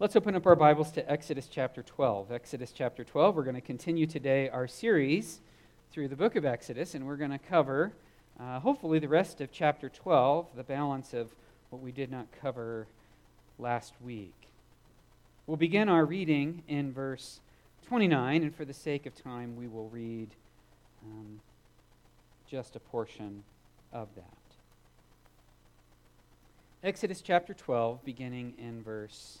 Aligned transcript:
Let's 0.00 0.14
open 0.14 0.36
up 0.36 0.46
our 0.46 0.54
Bibles 0.54 0.92
to 0.92 1.10
Exodus 1.10 1.48
chapter 1.48 1.82
12. 1.82 2.30
Exodus 2.30 2.70
chapter 2.70 3.02
12, 3.02 3.34
we're 3.34 3.42
going 3.42 3.56
to 3.56 3.60
continue 3.60 4.06
today 4.06 4.48
our 4.48 4.68
series 4.68 5.40
through 5.90 6.06
the 6.06 6.14
book 6.14 6.36
of 6.36 6.44
Exodus, 6.44 6.94
and 6.94 7.04
we're 7.04 7.16
going 7.16 7.32
to 7.32 7.38
cover, 7.38 7.92
uh, 8.38 8.60
hopefully, 8.60 9.00
the 9.00 9.08
rest 9.08 9.40
of 9.40 9.50
chapter 9.50 9.88
12, 9.88 10.46
the 10.54 10.62
balance 10.62 11.14
of 11.14 11.34
what 11.70 11.82
we 11.82 11.90
did 11.90 12.12
not 12.12 12.28
cover 12.40 12.86
last 13.58 13.92
week. 14.00 14.36
We'll 15.48 15.56
begin 15.56 15.88
our 15.88 16.04
reading 16.04 16.62
in 16.68 16.92
verse 16.92 17.40
29, 17.88 18.44
and 18.44 18.54
for 18.54 18.64
the 18.64 18.72
sake 18.72 19.04
of 19.04 19.20
time, 19.20 19.56
we 19.56 19.66
will 19.66 19.88
read 19.88 20.28
um, 21.04 21.40
just 22.48 22.76
a 22.76 22.80
portion 22.80 23.42
of 23.92 24.06
that. 24.14 24.24
Exodus 26.84 27.20
chapter 27.20 27.52
12, 27.52 28.04
beginning 28.04 28.54
in 28.58 28.80
verse 28.80 29.40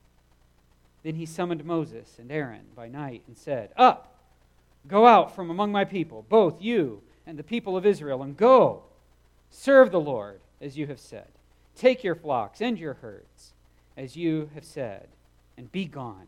Then 1.03 1.15
he 1.15 1.25
summoned 1.25 1.65
Moses 1.65 2.17
and 2.19 2.31
Aaron 2.31 2.65
by 2.75 2.87
night 2.87 3.23
and 3.27 3.37
said, 3.37 3.71
Up, 3.75 4.19
go 4.87 5.07
out 5.07 5.35
from 5.35 5.49
among 5.49 5.71
my 5.71 5.85
people, 5.85 6.25
both 6.29 6.61
you 6.61 7.01
and 7.25 7.37
the 7.37 7.43
people 7.43 7.75
of 7.75 7.85
Israel, 7.85 8.23
and 8.23 8.37
go, 8.37 8.83
serve 9.49 9.91
the 9.91 9.99
Lord 9.99 10.41
as 10.59 10.77
you 10.77 10.87
have 10.87 10.99
said. 10.99 11.27
Take 11.75 12.03
your 12.03 12.15
flocks 12.15 12.61
and 12.61 12.77
your 12.77 12.95
herds 12.95 13.53
as 13.97 14.15
you 14.15 14.49
have 14.53 14.63
said, 14.63 15.07
and 15.57 15.71
be 15.71 15.85
gone, 15.85 16.27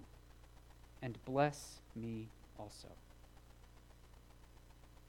and 1.02 1.18
bless 1.26 1.80
me 1.96 2.30
also. 2.60 2.90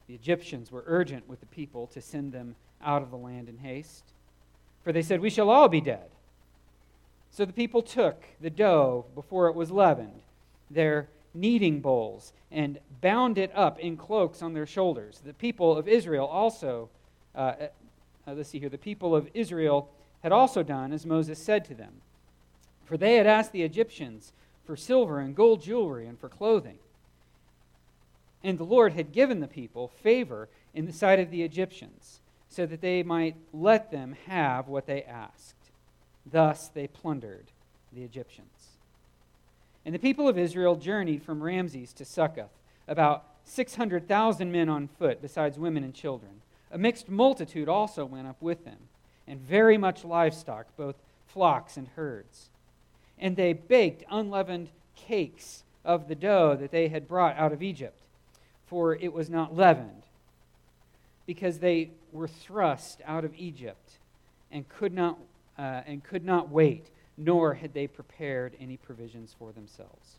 The 0.06 0.14
Egyptians 0.14 0.70
were 0.70 0.84
urgent 0.86 1.28
with 1.28 1.40
the 1.40 1.46
people 1.46 1.86
to 1.88 2.00
send 2.00 2.32
them 2.32 2.56
out 2.82 3.02
of 3.02 3.10
the 3.10 3.16
land 3.16 3.48
in 3.48 3.58
haste, 3.58 4.12
for 4.82 4.92
they 4.92 5.02
said, 5.02 5.20
We 5.20 5.30
shall 5.30 5.50
all 5.50 5.68
be 5.68 5.80
dead. 5.80 6.10
So 7.34 7.44
the 7.44 7.52
people 7.52 7.82
took 7.82 8.22
the 8.40 8.48
dough 8.48 9.06
before 9.16 9.48
it 9.48 9.56
was 9.56 9.72
leavened, 9.72 10.22
their 10.70 11.08
kneading 11.34 11.80
bowls, 11.80 12.32
and 12.52 12.78
bound 13.00 13.38
it 13.38 13.50
up 13.56 13.80
in 13.80 13.96
cloaks 13.96 14.40
on 14.40 14.54
their 14.54 14.66
shoulders. 14.66 15.20
The 15.24 15.32
people 15.32 15.76
of 15.76 15.88
Israel 15.88 16.26
also, 16.26 16.90
uh, 17.34 17.38
uh, 17.38 17.68
uh, 18.28 18.34
let's 18.34 18.50
see 18.50 18.60
here, 18.60 18.68
the 18.68 18.78
people 18.78 19.16
of 19.16 19.28
Israel 19.34 19.90
had 20.22 20.30
also 20.30 20.62
done 20.62 20.92
as 20.92 21.04
Moses 21.04 21.40
said 21.40 21.64
to 21.64 21.74
them. 21.74 21.94
For 22.84 22.96
they 22.96 23.16
had 23.16 23.26
asked 23.26 23.50
the 23.50 23.64
Egyptians 23.64 24.32
for 24.64 24.76
silver 24.76 25.18
and 25.18 25.34
gold 25.34 25.60
jewelry 25.60 26.06
and 26.06 26.16
for 26.16 26.28
clothing. 26.28 26.78
And 28.44 28.58
the 28.58 28.64
Lord 28.64 28.92
had 28.92 29.10
given 29.10 29.40
the 29.40 29.48
people 29.48 29.88
favor 29.88 30.48
in 30.72 30.86
the 30.86 30.92
sight 30.92 31.18
of 31.18 31.32
the 31.32 31.42
Egyptians, 31.42 32.20
so 32.48 32.64
that 32.64 32.80
they 32.80 33.02
might 33.02 33.34
let 33.52 33.90
them 33.90 34.14
have 34.26 34.68
what 34.68 34.86
they 34.86 35.02
asked. 35.02 35.63
Thus 36.30 36.68
they 36.68 36.86
plundered 36.86 37.46
the 37.92 38.02
Egyptians. 38.02 38.48
And 39.84 39.94
the 39.94 39.98
people 39.98 40.28
of 40.28 40.38
Israel 40.38 40.76
journeyed 40.76 41.22
from 41.22 41.42
Ramses 41.42 41.92
to 41.94 42.04
Succoth, 42.04 42.50
about 42.88 43.24
600,000 43.44 44.50
men 44.50 44.68
on 44.68 44.88
foot, 44.88 45.20
besides 45.20 45.58
women 45.58 45.84
and 45.84 45.94
children. 45.94 46.40
A 46.70 46.78
mixed 46.78 47.08
multitude 47.08 47.68
also 47.68 48.04
went 48.04 48.26
up 48.26 48.40
with 48.40 48.64
them, 48.64 48.78
and 49.28 49.40
very 49.40 49.76
much 49.76 50.04
livestock, 50.04 50.66
both 50.76 50.96
flocks 51.26 51.76
and 51.76 51.88
herds. 51.96 52.48
And 53.18 53.36
they 53.36 53.52
baked 53.52 54.04
unleavened 54.10 54.70
cakes 54.96 55.64
of 55.84 56.08
the 56.08 56.14
dough 56.14 56.56
that 56.56 56.70
they 56.70 56.88
had 56.88 57.06
brought 57.06 57.36
out 57.36 57.52
of 57.52 57.62
Egypt, 57.62 58.00
for 58.66 58.94
it 58.94 59.12
was 59.12 59.28
not 59.28 59.54
leavened, 59.54 60.04
because 61.26 61.58
they 61.58 61.90
were 62.12 62.28
thrust 62.28 63.02
out 63.04 63.24
of 63.24 63.34
Egypt 63.36 63.98
and 64.50 64.68
could 64.68 64.94
not 64.94 65.18
uh, 65.58 65.82
and 65.86 66.02
could 66.02 66.24
not 66.24 66.50
wait, 66.50 66.90
nor 67.16 67.54
had 67.54 67.74
they 67.74 67.86
prepared 67.86 68.56
any 68.60 68.76
provisions 68.76 69.34
for 69.38 69.52
themselves. 69.52 70.16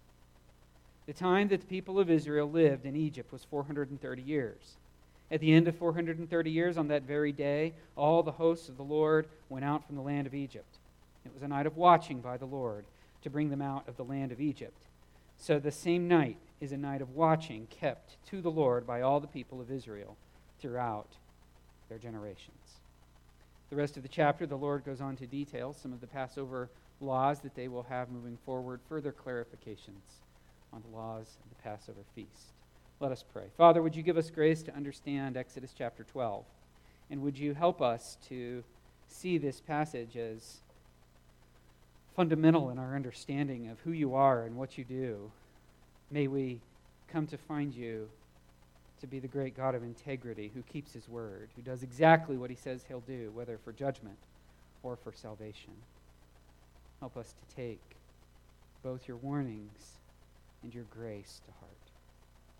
The 1.05 1.13
time 1.13 1.49
that 1.49 1.61
the 1.61 1.67
people 1.67 1.99
of 1.99 2.09
Israel 2.09 2.49
lived 2.49 2.85
in 2.85 2.95
Egypt 2.95 3.31
was 3.31 3.43
430 3.43 4.21
years. 4.21 4.77
At 5.31 5.39
the 5.39 5.53
end 5.53 5.67
of 5.67 5.75
430 5.75 6.51
years, 6.51 6.77
on 6.77 6.87
that 6.87 7.03
very 7.03 7.31
day, 7.31 7.73
all 7.95 8.23
the 8.23 8.31
hosts 8.31 8.69
of 8.69 8.77
the 8.77 8.83
Lord 8.83 9.27
went 9.49 9.65
out 9.65 9.85
from 9.85 9.95
the 9.95 10.01
land 10.01 10.27
of 10.27 10.33
Egypt. 10.33 10.77
It 11.25 11.33
was 11.33 11.43
a 11.43 11.47
night 11.47 11.65
of 11.65 11.77
watching 11.77 12.21
by 12.21 12.37
the 12.37 12.45
Lord 12.45 12.85
to 13.23 13.29
bring 13.29 13.49
them 13.49 13.61
out 13.61 13.87
of 13.87 13.97
the 13.97 14.03
land 14.03 14.31
of 14.31 14.39
Egypt. 14.39 14.77
So 15.37 15.59
the 15.59 15.71
same 15.71 16.07
night 16.07 16.37
is 16.61 16.71
a 16.71 16.77
night 16.77 17.01
of 17.01 17.15
watching 17.15 17.67
kept 17.67 18.17
to 18.27 18.41
the 18.41 18.51
Lord 18.51 18.87
by 18.87 19.01
all 19.01 19.19
the 19.19 19.27
people 19.27 19.59
of 19.59 19.71
Israel 19.71 20.15
throughout 20.59 21.17
their 21.89 21.97
generations. 21.97 22.64
The 23.69 23.75
rest 23.75 23.97
of 23.97 24.03
the 24.03 24.09
chapter, 24.09 24.45
the 24.45 24.55
Lord 24.55 24.85
goes 24.85 25.01
on 25.01 25.15
to 25.17 25.25
detail 25.25 25.73
some 25.73 25.91
of 25.91 26.01
the 26.01 26.07
Passover 26.07 26.69
laws 27.01 27.39
that 27.39 27.55
they 27.55 27.67
will 27.67 27.83
have 27.83 28.09
moving 28.09 28.37
forward, 28.45 28.79
further 28.87 29.11
clarifications 29.11 30.21
on 30.71 30.81
the 30.81 30.95
laws 30.95 31.37
of 31.43 31.49
the 31.49 31.63
Passover 31.63 32.01
feast. 32.13 32.53
Let 32.99 33.11
us 33.11 33.23
pray. 33.33 33.45
Father, 33.57 33.81
would 33.81 33.95
you 33.95 34.03
give 34.03 34.17
us 34.17 34.29
grace 34.29 34.61
to 34.63 34.75
understand 34.75 35.35
Exodus 35.35 35.73
chapter 35.77 36.03
12? 36.03 36.45
And 37.09 37.21
would 37.21 37.37
you 37.37 37.53
help 37.53 37.81
us 37.81 38.17
to 38.29 38.63
see 39.07 39.37
this 39.37 39.59
passage 39.59 40.15
as 40.15 40.61
fundamental 42.15 42.69
in 42.69 42.79
our 42.79 42.95
understanding 42.95 43.67
of 43.67 43.79
who 43.81 43.91
you 43.91 44.15
are 44.15 44.43
and 44.43 44.55
what 44.55 44.77
you 44.77 44.83
do? 44.83 45.31
May 46.09 46.27
we 46.27 46.61
come 47.07 47.27
to 47.27 47.37
find 47.37 47.73
you 47.73 48.09
to 49.01 49.07
be 49.07 49.19
the 49.19 49.27
great 49.27 49.55
God 49.55 49.75
of 49.75 49.83
integrity 49.83 50.51
who 50.53 50.61
keeps 50.63 50.93
his 50.93 51.07
word, 51.09 51.49
who 51.55 51.61
does 51.61 51.83
exactly 51.83 52.37
what 52.37 52.49
he 52.49 52.55
says 52.55 52.85
he'll 52.87 53.01
do, 53.01 53.31
whether 53.33 53.57
for 53.57 53.73
judgment 53.73 54.17
or 54.83 54.95
for 54.95 55.11
salvation. 55.11 55.73
Help 56.99 57.17
us 57.17 57.33
to 57.33 57.55
take 57.55 57.81
both 58.83 59.07
your 59.07 59.17
warnings 59.17 59.99
and 60.63 60.73
your 60.73 60.85
grace 60.85 61.41
to 61.45 61.51
heart. 61.59 61.71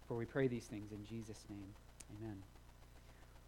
For 0.08 0.16
we 0.16 0.26
pray 0.26 0.48
these 0.48 0.66
things 0.66 0.92
in 0.92 1.06
Jesus' 1.06 1.46
name. 1.50 1.74
Amen. 2.20 2.38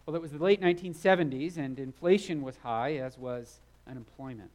Well, 0.05 0.15
it 0.15 0.21
was 0.21 0.31
the 0.31 0.43
late 0.43 0.61
1970s, 0.61 1.57
and 1.57 1.77
inflation 1.77 2.41
was 2.41 2.57
high, 2.57 2.95
as 2.95 3.17
was 3.17 3.59
unemployment. 3.87 4.51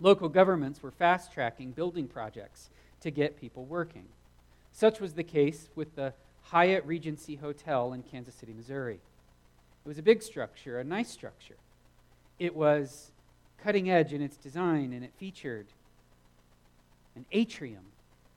Local 0.00 0.28
governments 0.28 0.82
were 0.82 0.90
fast 0.90 1.32
tracking 1.32 1.72
building 1.72 2.08
projects 2.08 2.70
to 3.00 3.10
get 3.10 3.40
people 3.40 3.64
working. 3.64 4.06
Such 4.72 5.00
was 5.00 5.14
the 5.14 5.24
case 5.24 5.68
with 5.74 5.94
the 5.96 6.12
Hyatt 6.50 6.86
Regency 6.86 7.36
Hotel 7.36 7.92
in 7.92 8.02
Kansas 8.02 8.34
City, 8.34 8.54
Missouri. 8.54 9.00
It 9.84 9.88
was 9.88 9.98
a 9.98 10.02
big 10.02 10.22
structure, 10.22 10.78
a 10.78 10.84
nice 10.84 11.10
structure. 11.10 11.56
It 12.38 12.56
was 12.56 13.10
cutting 13.62 13.90
edge 13.90 14.14
in 14.14 14.22
its 14.22 14.38
design, 14.38 14.92
and 14.94 15.04
it 15.04 15.12
featured 15.18 15.66
an 17.14 17.26
atrium 17.32 17.84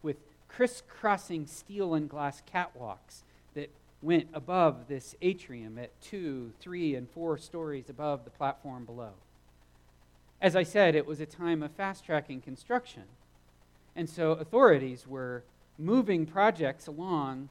with 0.01 0.17
crisscrossing 0.49 1.47
steel 1.47 1.93
and 1.93 2.09
glass 2.09 2.41
catwalks 2.53 3.23
that 3.53 3.69
went 4.01 4.27
above 4.33 4.89
this 4.89 5.15
atrium 5.21 5.77
at 5.77 5.89
two, 6.01 6.51
three, 6.59 6.95
and 6.95 7.09
four 7.09 7.37
stories 7.37 7.89
above 7.89 8.25
the 8.25 8.31
platform 8.31 8.83
below. 8.83 9.11
As 10.41 10.55
I 10.55 10.63
said, 10.63 10.95
it 10.95 11.05
was 11.05 11.21
a 11.21 11.25
time 11.25 11.63
of 11.63 11.71
fast 11.71 12.03
tracking 12.03 12.41
construction. 12.41 13.03
And 13.95 14.09
so 14.09 14.31
authorities 14.31 15.07
were 15.07 15.43
moving 15.77 16.25
projects 16.25 16.87
along 16.87 17.49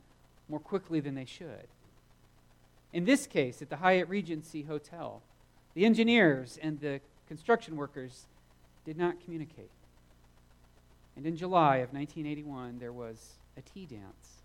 more 0.51 0.61
quickly 0.61 1.01
than 1.01 1.15
they 1.15 1.25
should. 1.25 1.69
In 2.93 3.05
this 3.05 3.27
case, 3.27 3.63
at 3.63 3.71
the 3.71 3.77
Hyatt 3.77 4.09
Regency 4.09 4.63
Hotel, 4.63 5.23
the 5.75 5.85
engineers 5.85 6.59
and 6.61 6.81
the 6.81 7.01
construction 7.29 7.77
workers 7.77 8.27
did 8.85 8.97
not 8.97 9.23
communicate. 9.23 9.71
And 11.17 11.25
in 11.25 11.37
July 11.37 11.77
of 11.77 11.93
1981, 11.93 12.79
there 12.79 12.93
was 12.93 13.39
a 13.57 13.63
tea 13.63 13.87
dance 13.87 14.43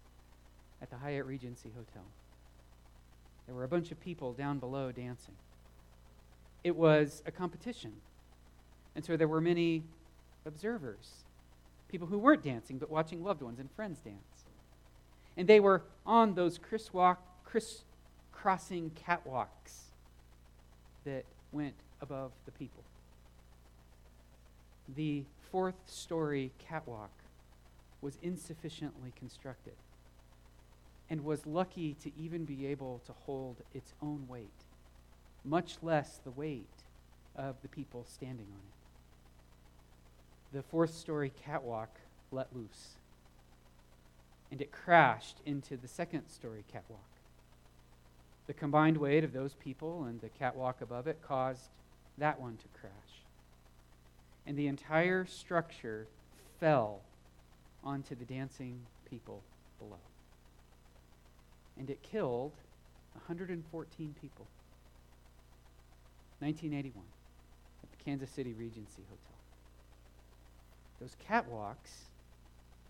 at 0.82 0.90
the 0.90 0.98
Hyatt 0.98 1.26
Regency 1.26 1.72
Hotel. 1.76 2.04
There 3.46 3.56
were 3.56 3.64
a 3.64 3.68
bunch 3.68 3.92
of 3.92 4.00
people 4.00 4.34
down 4.34 4.60
below 4.60 4.92
dancing. 4.92 5.36
It 6.64 6.76
was 6.76 7.24
a 7.26 7.32
competition. 7.32 7.94
And 8.96 9.04
so 9.04 9.18
there 9.18 9.28
were 9.28 9.42
many 9.42 9.84
observers, 10.46 11.26
people 11.90 12.08
who 12.08 12.18
weren't 12.18 12.44
dancing 12.44 12.78
but 12.78 12.90
watching 12.90 13.24
loved 13.24 13.42
ones 13.42 13.60
and 13.60 13.72
friends 13.72 14.00
dance. 14.00 14.35
And 15.38 15.48
they 15.48 15.60
were 15.60 15.84
on 16.06 16.36
those 16.36 16.58
crisscrossing 16.58 17.20
catwalks 18.92 19.92
that 21.04 21.26
went 21.52 21.76
above 22.02 22.32
the 22.46 22.52
people. 22.52 22.84
The 24.96 25.26
fourth 25.52 25.76
story 25.88 26.52
catwalk 26.60 27.12
was 28.02 28.18
insufficiently 28.22 29.12
constructed 29.18 29.74
and 31.10 31.24
was 31.24 31.46
lucky 31.46 31.96
to 32.04 32.12
even 32.18 32.46
be 32.46 32.68
able 32.68 33.02
to 33.06 33.14
hold 33.14 33.58
its 33.74 33.94
own 34.02 34.28
weight, 34.28 34.66
much 35.44 35.78
less 35.82 36.20
the 36.24 36.32
weight 36.32 36.84
of 37.36 37.56
the 37.62 37.68
people 37.68 38.06
standing 38.08 38.48
on 38.52 38.60
it. 38.60 40.58
The 40.58 40.64
fourth 40.64 40.94
story 40.94 41.32
catwalk 41.44 42.00
let 42.32 42.56
loose, 42.56 42.98
and 44.56 44.62
it 44.62 44.72
crashed 44.72 45.42
into 45.46 45.76
the 45.76 45.88
second 45.90 46.30
story 46.30 46.64
catwalk. 46.72 47.02
The 48.48 48.54
combined 48.54 48.96
weight 48.96 49.26
of 49.26 49.34
those 49.34 49.54
people 49.56 50.06
and 50.06 50.22
the 50.22 50.30
catwalk 50.30 50.80
above 50.80 51.08
it 51.08 51.20
caused 51.22 51.68
that 52.18 52.40
one 52.40 52.56
to 52.56 52.80
crash. 52.80 52.94
And 54.48 54.58
the 54.58 54.68
entire 54.68 55.26
structure 55.26 56.08
fell 56.62 57.02
onto 57.84 58.16
the 58.16 58.24
dancing 58.24 58.80
people 59.10 59.44
below. 59.78 60.00
And 61.78 61.90
it 61.90 62.02
killed 62.02 62.54
114 63.28 64.16
people. 64.22 64.48
1981 66.40 67.04
at 67.84 67.92
the 67.92 68.02
Kansas 68.06 68.30
City 68.30 68.54
Regency 68.54 69.04
Hotel. 69.10 69.36
Those 71.02 71.18
catwalks 71.30 72.06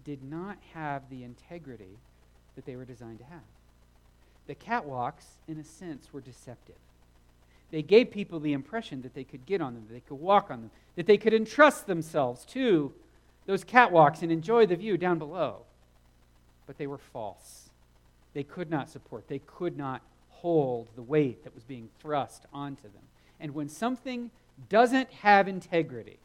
did 0.05 0.23
not 0.23 0.57
have 0.73 1.09
the 1.09 1.23
integrity 1.23 1.97
that 2.55 2.65
they 2.65 2.75
were 2.75 2.85
designed 2.85 3.19
to 3.19 3.25
have. 3.25 3.41
The 4.47 4.55
catwalks, 4.55 5.25
in 5.47 5.57
a 5.59 5.63
sense, 5.63 6.13
were 6.13 6.21
deceptive. 6.21 6.75
They 7.71 7.81
gave 7.81 8.11
people 8.11 8.39
the 8.39 8.53
impression 8.53 9.01
that 9.01 9.15
they 9.15 9.23
could 9.23 9.45
get 9.45 9.59
on 9.59 9.73
them, 9.73 9.85
that 9.87 9.93
they 9.93 9.99
could 9.99 10.19
walk 10.19 10.51
on 10.51 10.61
them, 10.61 10.71
that 10.95 11.07
they 11.07 11.17
could 11.17 11.33
entrust 11.33 11.87
themselves 11.87 12.45
to 12.45 12.93
those 13.47 13.63
catwalks 13.63 14.21
and 14.21 14.31
enjoy 14.31 14.65
the 14.65 14.75
view 14.75 14.97
down 14.97 15.17
below. 15.17 15.63
But 16.67 16.77
they 16.77 16.87
were 16.87 16.97
false. 16.97 17.69
They 18.33 18.43
could 18.43 18.69
not 18.69 18.89
support, 18.89 19.27
they 19.27 19.39
could 19.39 19.77
not 19.77 20.01
hold 20.29 20.89
the 20.95 21.01
weight 21.01 21.43
that 21.43 21.55
was 21.55 21.63
being 21.63 21.89
thrust 21.99 22.45
onto 22.53 22.83
them. 22.83 23.01
And 23.39 23.55
when 23.55 23.69
something 23.69 24.29
doesn't 24.69 25.11
have 25.11 25.47
integrity, 25.47 26.19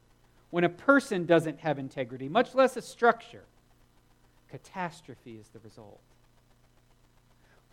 when 0.50 0.64
a 0.64 0.68
person 0.68 1.24
doesn't 1.24 1.60
have 1.60 1.78
integrity, 1.78 2.28
much 2.28 2.54
less 2.54 2.76
a 2.76 2.82
structure, 2.82 3.44
catastrophe 4.50 5.38
is 5.40 5.48
the 5.48 5.60
result. 5.60 6.00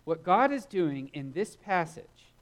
What 0.04 0.22
God 0.22 0.52
is 0.52 0.64
doing 0.64 1.10
in 1.12 1.32
this 1.32 1.56
passage 1.56 2.32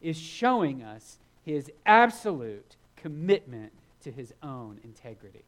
is 0.00 0.16
showing 0.16 0.82
us 0.82 1.18
his 1.42 1.70
absolute 1.84 2.76
commitment 2.96 3.72
to 4.02 4.10
his 4.10 4.32
own 4.42 4.78
integrity. 4.82 5.44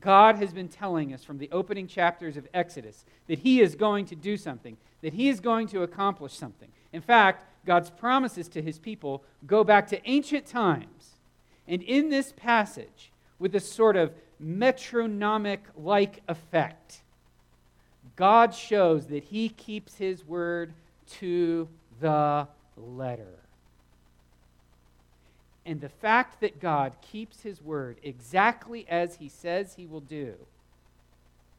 God 0.00 0.36
has 0.36 0.52
been 0.52 0.68
telling 0.68 1.12
us 1.12 1.22
from 1.22 1.38
the 1.38 1.50
opening 1.52 1.86
chapters 1.86 2.36
of 2.36 2.48
Exodus 2.54 3.04
that 3.26 3.40
He 3.40 3.60
is 3.60 3.74
going 3.74 4.06
to 4.06 4.16
do 4.16 4.36
something, 4.36 4.76
that 5.02 5.12
He 5.12 5.28
is 5.28 5.40
going 5.40 5.68
to 5.68 5.82
accomplish 5.82 6.32
something. 6.32 6.70
In 6.92 7.02
fact, 7.02 7.44
God's 7.66 7.90
promises 7.90 8.48
to 8.48 8.62
His 8.62 8.78
people 8.78 9.22
go 9.46 9.64
back 9.64 9.86
to 9.88 10.10
ancient 10.10 10.46
times. 10.46 11.16
And 11.68 11.82
in 11.82 12.08
this 12.08 12.32
passage, 12.32 13.12
with 13.38 13.54
a 13.54 13.60
sort 13.60 13.96
of 13.96 14.14
metronomic 14.38 15.64
like 15.76 16.22
effect, 16.28 17.01
God 18.16 18.54
shows 18.54 19.06
that 19.06 19.24
He 19.24 19.48
keeps 19.48 19.96
His 19.96 20.24
word 20.24 20.74
to 21.20 21.68
the 22.00 22.48
letter. 22.76 23.42
And 25.64 25.80
the 25.80 25.88
fact 25.88 26.40
that 26.40 26.60
God 26.60 26.96
keeps 27.00 27.42
his 27.42 27.62
word 27.62 27.98
exactly 28.02 28.84
as 28.88 29.16
he 29.16 29.28
says 29.28 29.74
he 29.74 29.86
will 29.86 30.00
do 30.00 30.34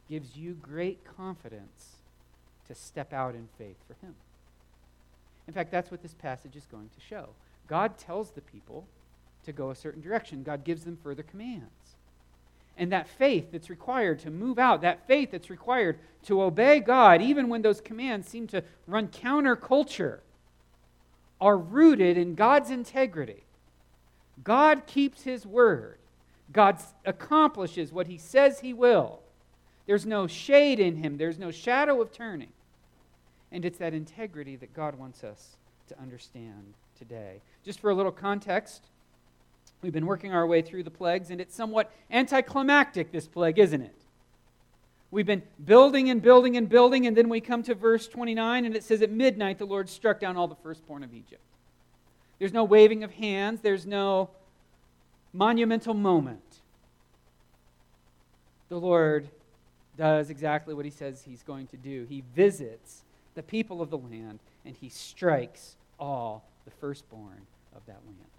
gives 0.09 0.35
you 0.35 0.53
great 0.53 1.05
confidence 1.05 1.99
to 2.67 2.75
step 2.75 3.13
out 3.13 3.33
in 3.33 3.47
faith 3.57 3.77
for 3.87 3.93
him. 4.05 4.15
In 5.47 5.53
fact, 5.53 5.71
that's 5.71 5.89
what 5.89 6.01
this 6.01 6.13
passage 6.13 6.55
is 6.55 6.65
going 6.65 6.89
to 6.89 7.01
show. 7.01 7.29
God 7.67 7.97
tells 7.97 8.31
the 8.31 8.41
people 8.41 8.85
to 9.45 9.51
go 9.51 9.71
a 9.71 9.75
certain 9.75 10.01
direction, 10.01 10.43
God 10.43 10.63
gives 10.63 10.83
them 10.83 10.97
further 11.01 11.23
commands. 11.23 11.82
And 12.77 12.91
that 12.91 13.07
faith 13.07 13.51
that's 13.51 13.69
required 13.69 14.19
to 14.19 14.31
move 14.31 14.57
out, 14.57 14.81
that 14.81 15.05
faith 15.07 15.31
that's 15.31 15.49
required 15.49 15.99
to 16.23 16.41
obey 16.41 16.79
God, 16.79 17.21
even 17.21 17.49
when 17.49 17.61
those 17.61 17.81
commands 17.81 18.27
seem 18.27 18.47
to 18.47 18.63
run 18.87 19.07
counterculture, 19.09 20.19
are 21.39 21.57
rooted 21.57 22.17
in 22.17 22.35
God's 22.35 22.71
integrity 22.71 23.43
God 24.41 24.87
keeps 24.87 25.23
his 25.23 25.45
word. 25.45 25.99
God 26.51 26.81
accomplishes 27.05 27.91
what 27.91 28.07
he 28.07 28.17
says 28.17 28.59
he 28.59 28.73
will. 28.73 29.19
There's 29.85 30.05
no 30.05 30.27
shade 30.27 30.79
in 30.79 30.97
him, 30.97 31.17
there's 31.17 31.39
no 31.39 31.51
shadow 31.51 32.01
of 32.01 32.11
turning. 32.11 32.51
And 33.51 33.65
it's 33.65 33.77
that 33.77 33.93
integrity 33.93 34.55
that 34.55 34.73
God 34.73 34.95
wants 34.95 35.23
us 35.23 35.57
to 35.89 35.99
understand 35.99 36.73
today. 36.97 37.41
Just 37.63 37.79
for 37.79 37.91
a 37.91 37.95
little 37.95 38.11
context, 38.11 38.87
we've 39.83 39.93
been 39.93 40.05
working 40.05 40.33
our 40.33 40.47
way 40.47 40.61
through 40.61 40.83
the 40.83 40.91
plagues, 40.91 41.29
and 41.29 41.39
it's 41.39 41.53
somewhat 41.53 41.91
anticlimactic, 42.09 43.11
this 43.11 43.27
plague, 43.27 43.59
isn't 43.59 43.81
it? 43.81 43.95
We've 45.11 45.25
been 45.27 45.43
building 45.63 46.09
and 46.09 46.21
building 46.21 46.57
and 46.57 46.67
building, 46.67 47.05
and 47.05 47.15
then 47.15 47.29
we 47.29 47.39
come 47.39 47.61
to 47.63 47.75
verse 47.75 48.07
29, 48.07 48.65
and 48.65 48.75
it 48.75 48.83
says, 48.83 49.03
At 49.03 49.11
midnight 49.11 49.59
the 49.59 49.65
Lord 49.65 49.89
struck 49.89 50.19
down 50.19 50.37
all 50.37 50.47
the 50.47 50.55
firstborn 50.55 51.03
of 51.03 51.13
Egypt. 51.13 51.41
There's 52.39 52.53
no 52.53 52.63
waving 52.63 53.03
of 53.03 53.11
hands, 53.11 53.61
there's 53.61 53.85
no 53.85 54.31
monumental 55.33 55.93
moment. 55.93 56.41
The 58.69 58.79
Lord 58.79 59.29
does 59.97 60.31
exactly 60.31 60.73
what 60.73 60.85
he 60.85 60.91
says 60.91 61.21
he's 61.21 61.43
going 61.43 61.67
to 61.67 61.77
do. 61.77 62.05
He 62.09 62.23
visits 62.35 63.03
the 63.35 63.43
people 63.43 63.81
of 63.81 63.91
the 63.91 63.97
land 63.97 64.39
and 64.65 64.75
he 64.75 64.89
strikes 64.89 65.75
all 65.99 66.43
the 66.65 66.71
firstborn 66.71 67.41
of 67.75 67.85
that 67.85 67.99
land. 68.05 68.32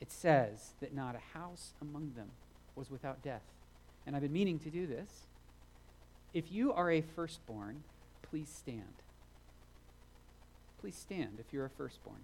It 0.00 0.12
says 0.12 0.74
that 0.80 0.94
not 0.94 1.16
a 1.16 1.38
house 1.38 1.72
among 1.80 2.12
them 2.14 2.30
was 2.76 2.90
without 2.90 3.22
death. 3.22 3.42
And 4.06 4.14
I've 4.14 4.22
been 4.22 4.32
meaning 4.32 4.58
to 4.60 4.70
do 4.70 4.86
this. 4.86 5.26
If 6.32 6.52
you 6.52 6.72
are 6.72 6.90
a 6.90 7.00
firstborn, 7.00 7.82
please 8.22 8.48
stand. 8.48 9.02
Please 10.80 10.96
stand 10.96 11.38
if 11.40 11.52
you're 11.52 11.64
a 11.64 11.70
firstborn. 11.70 12.20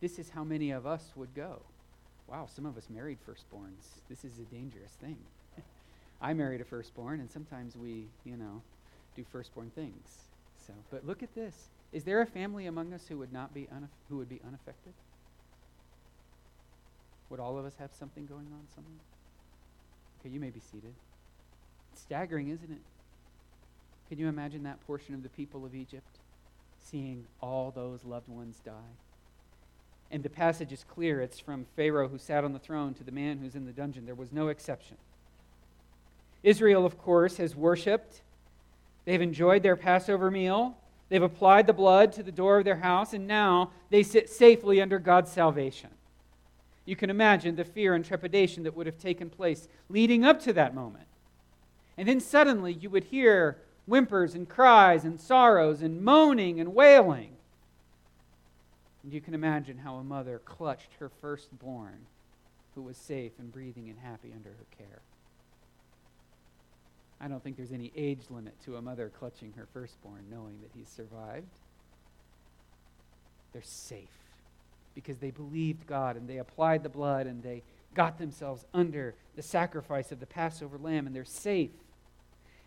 This 0.00 0.18
is 0.18 0.30
how 0.30 0.42
many 0.42 0.72
of 0.72 0.84
us 0.84 1.12
would 1.14 1.32
go. 1.34 1.62
Wow, 2.26 2.48
some 2.52 2.66
of 2.66 2.76
us 2.76 2.88
married 2.90 3.18
firstborns. 3.24 4.00
This 4.08 4.24
is 4.24 4.38
a 4.40 4.42
dangerous 4.42 4.90
thing. 5.00 5.18
I 6.20 6.32
married 6.34 6.60
a 6.60 6.64
firstborn, 6.64 7.20
and 7.20 7.30
sometimes 7.30 7.76
we, 7.76 8.08
you 8.24 8.36
know, 8.36 8.62
do 9.14 9.24
firstborn 9.30 9.70
things. 9.74 10.24
So, 10.66 10.72
but 10.90 11.06
look 11.06 11.22
at 11.22 11.34
this. 11.34 11.68
Is 11.92 12.04
there 12.04 12.20
a 12.22 12.26
family 12.26 12.66
among 12.66 12.92
us 12.92 13.06
who 13.08 13.18
would 13.18 13.32
not 13.32 13.52
be 13.52 13.68
who 14.08 14.16
would 14.16 14.28
be 14.28 14.40
unaffected? 14.46 14.94
Would 17.28 17.40
all 17.40 17.58
of 17.58 17.64
us 17.64 17.74
have 17.78 17.90
something 17.98 18.26
going 18.26 18.46
on 18.46 18.66
somewhere? 18.74 19.00
Okay, 20.20 20.30
you 20.30 20.40
may 20.40 20.50
be 20.50 20.60
seated. 20.60 20.94
It's 21.92 22.02
staggering, 22.02 22.48
isn't 22.48 22.70
it? 22.70 22.80
Can 24.08 24.18
you 24.18 24.28
imagine 24.28 24.62
that 24.64 24.86
portion 24.86 25.14
of 25.14 25.22
the 25.22 25.28
people 25.30 25.64
of 25.64 25.74
Egypt 25.74 26.18
seeing 26.78 27.24
all 27.40 27.70
those 27.70 28.04
loved 28.04 28.28
ones 28.28 28.60
die? 28.64 28.96
And 30.10 30.22
the 30.22 30.28
passage 30.28 30.72
is 30.72 30.84
clear. 30.84 31.22
It's 31.22 31.40
from 31.40 31.64
Pharaoh 31.74 32.08
who 32.08 32.18
sat 32.18 32.44
on 32.44 32.52
the 32.52 32.58
throne 32.58 32.92
to 32.94 33.04
the 33.04 33.12
man 33.12 33.38
who's 33.38 33.54
in 33.54 33.64
the 33.64 33.72
dungeon. 33.72 34.04
There 34.04 34.14
was 34.14 34.30
no 34.30 34.48
exception. 34.48 34.98
Israel, 36.42 36.84
of 36.84 36.98
course, 36.98 37.38
has 37.38 37.56
worshiped. 37.56 38.20
They've 39.06 39.22
enjoyed 39.22 39.62
their 39.62 39.76
Passover 39.76 40.30
meal. 40.30 40.76
They've 41.12 41.22
applied 41.22 41.66
the 41.66 41.74
blood 41.74 42.10
to 42.14 42.22
the 42.22 42.32
door 42.32 42.56
of 42.56 42.64
their 42.64 42.76
house, 42.76 43.12
and 43.12 43.26
now 43.26 43.72
they 43.90 44.02
sit 44.02 44.30
safely 44.30 44.80
under 44.80 44.98
God's 44.98 45.30
salvation. 45.30 45.90
You 46.86 46.96
can 46.96 47.10
imagine 47.10 47.54
the 47.54 47.66
fear 47.66 47.94
and 47.94 48.02
trepidation 48.02 48.62
that 48.62 48.74
would 48.74 48.86
have 48.86 48.96
taken 48.96 49.28
place 49.28 49.68
leading 49.90 50.24
up 50.24 50.40
to 50.44 50.54
that 50.54 50.74
moment. 50.74 51.04
And 51.98 52.08
then 52.08 52.18
suddenly 52.18 52.72
you 52.72 52.88
would 52.88 53.04
hear 53.04 53.58
whimpers 53.84 54.34
and 54.34 54.48
cries 54.48 55.04
and 55.04 55.20
sorrows 55.20 55.82
and 55.82 56.00
moaning 56.00 56.60
and 56.60 56.74
wailing. 56.74 57.36
And 59.02 59.12
you 59.12 59.20
can 59.20 59.34
imagine 59.34 59.76
how 59.76 59.96
a 59.96 60.02
mother 60.02 60.40
clutched 60.46 60.94
her 60.98 61.10
firstborn 61.20 62.06
who 62.74 62.80
was 62.80 62.96
safe 62.96 63.32
and 63.38 63.52
breathing 63.52 63.90
and 63.90 63.98
happy 63.98 64.32
under 64.34 64.48
her 64.48 64.66
care. 64.78 65.02
I 67.22 67.28
don't 67.28 67.42
think 67.42 67.56
there's 67.56 67.72
any 67.72 67.92
age 67.96 68.22
limit 68.30 68.54
to 68.64 68.76
a 68.76 68.82
mother 68.82 69.10
clutching 69.16 69.52
her 69.56 69.68
firstborn 69.72 70.24
knowing 70.28 70.60
that 70.60 70.70
he's 70.74 70.88
survived. 70.88 71.46
They're 73.52 73.62
safe 73.62 74.08
because 74.94 75.18
they 75.18 75.30
believed 75.30 75.86
God 75.86 76.16
and 76.16 76.28
they 76.28 76.38
applied 76.38 76.82
the 76.82 76.88
blood 76.88 77.26
and 77.26 77.42
they 77.42 77.62
got 77.94 78.18
themselves 78.18 78.64
under 78.74 79.14
the 79.36 79.42
sacrifice 79.42 80.10
of 80.10 80.18
the 80.18 80.26
Passover 80.26 80.78
lamb 80.78 81.06
and 81.06 81.14
they're 81.14 81.24
safe. 81.24 81.70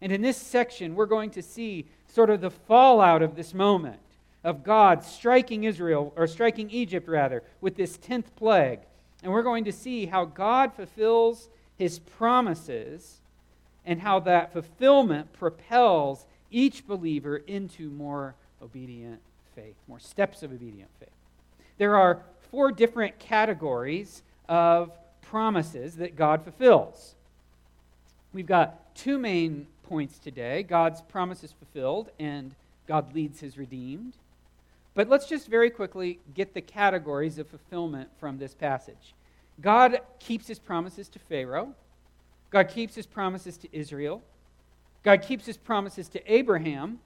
And 0.02 0.12
in 0.12 0.22
this 0.22 0.38
section, 0.38 0.96
we're 0.96 1.06
going 1.06 1.32
to 1.32 1.42
see 1.42 1.86
sort 2.08 2.30
of 2.30 2.40
the 2.40 2.52
fallout 2.52 3.22
of 3.22 3.36
this 3.36 3.54
moment 3.54 4.00
of 4.44 4.64
God 4.64 5.04
striking 5.04 5.64
Israel, 5.64 6.14
or 6.16 6.28
striking 6.28 6.70
Egypt 6.70 7.08
rather, 7.08 7.44
with 7.62 7.76
this 7.76 7.98
tenth 7.98 8.36
plague. 8.36 8.80
And 9.24 9.32
we're 9.32 9.44
going 9.44 9.66
to 9.66 9.72
see 9.72 10.06
how 10.06 10.26
God 10.26 10.74
fulfills 10.74 11.50
his 11.78 11.98
promises 11.98 13.22
and 13.86 14.02
how 14.02 14.20
that 14.22 14.54
fulfillment 14.54 15.32
propels 15.34 16.26
each 16.52 16.88
believer 16.88 17.38
into 17.38 17.90
more 17.90 18.36
obedient 18.62 19.20
faith, 19.56 19.76
more 19.88 20.00
steps 20.00 20.44
of 20.44 20.52
obedient 20.52 20.90
faith. 21.00 21.10
There 21.78 21.96
are 21.96 22.24
four 22.52 22.72
different 22.72 23.20
categories 23.20 24.24
of 24.48 24.92
promises 25.22 25.96
that 25.98 26.16
God 26.16 26.44
fulfills. 26.44 27.16
We've 28.34 28.46
got 28.46 28.96
two 28.96 29.18
main 29.18 29.68
points 29.84 30.18
today 30.20 30.64
God's 30.64 31.02
promise 31.02 31.44
is 31.44 31.52
fulfilled, 31.52 32.10
and 32.20 32.56
God 32.88 33.14
leads 33.14 33.40
his 33.40 33.58
redeemed. 33.58 34.14
But 34.94 35.10
let's 35.10 35.28
just 35.28 35.48
very 35.48 35.70
quickly 35.70 36.20
get 36.34 36.54
the 36.54 36.62
categories 36.62 37.38
of 37.38 37.48
fulfillment 37.48 38.10
from 38.18 38.38
this 38.38 38.54
passage. 38.54 39.14
God 39.62 40.00
keeps 40.20 40.48
his 40.48 40.60
promises 40.60 41.10
to 41.10 41.20
Pharaoh, 41.20 41.74
God 42.56 42.70
keeps 42.70 42.96
his 42.96 43.06
promises 43.06 43.58
to 43.58 43.68
Israel, 43.74 44.24
God 45.04 45.22
keeps 45.22 45.46
his 45.46 45.58
promises 45.58 46.08
to 46.08 46.34
Abraham, 46.34 47.00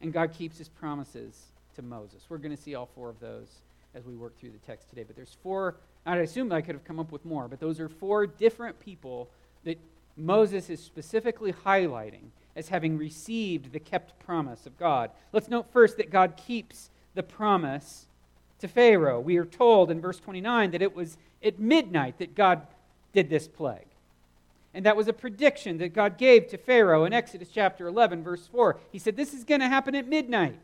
and 0.00 0.12
God 0.12 0.32
keeps 0.32 0.58
his 0.58 0.68
promises 0.68 1.46
to 1.74 1.82
Moses. 1.82 2.22
We're 2.28 2.38
going 2.38 2.54
to 2.54 2.62
see 2.62 2.76
all 2.76 2.88
four 2.94 3.10
of 3.10 3.18
those 3.18 3.48
as 3.96 4.04
we 4.04 4.14
work 4.14 4.38
through 4.38 4.52
the 4.52 4.64
text 4.64 4.88
today. 4.88 5.02
But 5.02 5.16
there's 5.16 5.36
four, 5.42 5.74
I'd 6.06 6.18
assume 6.18 6.52
I 6.52 6.60
could 6.60 6.76
have 6.76 6.84
come 6.84 7.00
up 7.00 7.10
with 7.10 7.24
more, 7.24 7.48
but 7.48 7.58
those 7.58 7.80
are 7.80 7.88
four 7.88 8.28
different 8.28 8.78
people 8.78 9.28
that 9.64 9.76
Moses 10.16 10.70
is 10.70 10.80
specifically 10.80 11.52
highlighting 11.52 12.28
as 12.54 12.68
having 12.68 12.96
received 12.96 13.72
the 13.72 13.80
kept 13.80 14.16
promise 14.20 14.66
of 14.66 14.78
God. 14.78 15.10
Let's 15.32 15.48
note 15.48 15.66
first 15.72 15.96
that 15.96 16.12
God 16.12 16.36
keeps 16.36 16.90
the 17.16 17.24
promise 17.24 18.06
to 18.60 18.68
Pharaoh. 18.68 19.18
We 19.18 19.36
are 19.36 19.44
told 19.44 19.90
in 19.90 20.00
verse 20.00 20.20
29 20.20 20.70
that 20.70 20.80
it 20.80 20.94
was 20.94 21.18
at 21.42 21.58
midnight 21.58 22.18
that 22.18 22.36
God 22.36 22.68
did 23.12 23.28
this 23.28 23.48
plague. 23.48 23.88
And 24.76 24.84
that 24.84 24.94
was 24.94 25.08
a 25.08 25.12
prediction 25.14 25.78
that 25.78 25.94
God 25.94 26.18
gave 26.18 26.48
to 26.48 26.58
Pharaoh 26.58 27.06
in 27.06 27.14
Exodus 27.14 27.48
chapter 27.50 27.86
11, 27.86 28.22
verse 28.22 28.46
4. 28.46 28.78
He 28.92 28.98
said, 28.98 29.16
This 29.16 29.32
is 29.32 29.42
going 29.42 29.62
to 29.62 29.68
happen 29.68 29.94
at 29.94 30.06
midnight. 30.06 30.58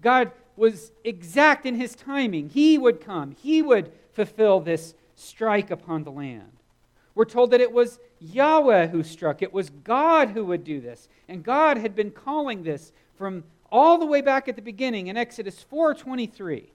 God 0.00 0.32
was 0.56 0.90
exact 1.04 1.66
in 1.66 1.74
his 1.74 1.94
timing. 1.94 2.48
He 2.48 2.78
would 2.78 2.98
come, 2.98 3.32
he 3.32 3.60
would 3.60 3.92
fulfill 4.14 4.60
this 4.60 4.94
strike 5.16 5.70
upon 5.70 6.04
the 6.04 6.10
land. 6.10 6.50
We're 7.14 7.26
told 7.26 7.50
that 7.50 7.60
it 7.60 7.72
was 7.72 7.98
Yahweh 8.20 8.86
who 8.86 9.02
struck, 9.02 9.42
it 9.42 9.52
was 9.52 9.68
God 9.68 10.30
who 10.30 10.46
would 10.46 10.64
do 10.64 10.80
this. 10.80 11.06
And 11.28 11.44
God 11.44 11.76
had 11.76 11.94
been 11.94 12.12
calling 12.12 12.62
this 12.62 12.90
from 13.18 13.44
all 13.70 13.98
the 13.98 14.06
way 14.06 14.22
back 14.22 14.48
at 14.48 14.56
the 14.56 14.62
beginning 14.62 15.08
in 15.08 15.18
Exodus 15.18 15.62
4:23. 15.62 16.70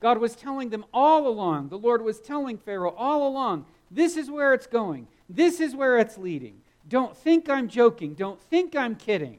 God 0.00 0.16
was 0.16 0.34
telling 0.34 0.70
them 0.70 0.86
all 0.94 1.28
along. 1.28 1.68
The 1.68 1.76
Lord 1.76 2.00
was 2.00 2.20
telling 2.20 2.56
Pharaoh 2.56 2.94
all 2.96 3.28
along, 3.28 3.66
this 3.90 4.16
is 4.16 4.30
where 4.30 4.54
it's 4.54 4.66
going. 4.66 5.08
This 5.32 5.60
is 5.60 5.76
where 5.76 5.96
it's 5.98 6.18
leading. 6.18 6.60
Don't 6.88 7.16
think 7.16 7.48
I'm 7.48 7.68
joking. 7.68 8.14
Don't 8.14 8.40
think 8.40 8.74
I'm 8.74 8.96
kidding. 8.96 9.38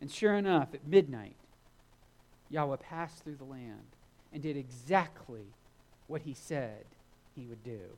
And 0.00 0.10
sure 0.10 0.34
enough, 0.34 0.74
at 0.74 0.86
midnight, 0.86 1.36
Yahweh 2.50 2.76
passed 2.76 3.22
through 3.22 3.36
the 3.36 3.44
land 3.44 3.86
and 4.32 4.42
did 4.42 4.56
exactly 4.56 5.46
what 6.08 6.22
he 6.22 6.34
said 6.34 6.84
he 7.36 7.46
would 7.46 7.62
do. 7.62 7.96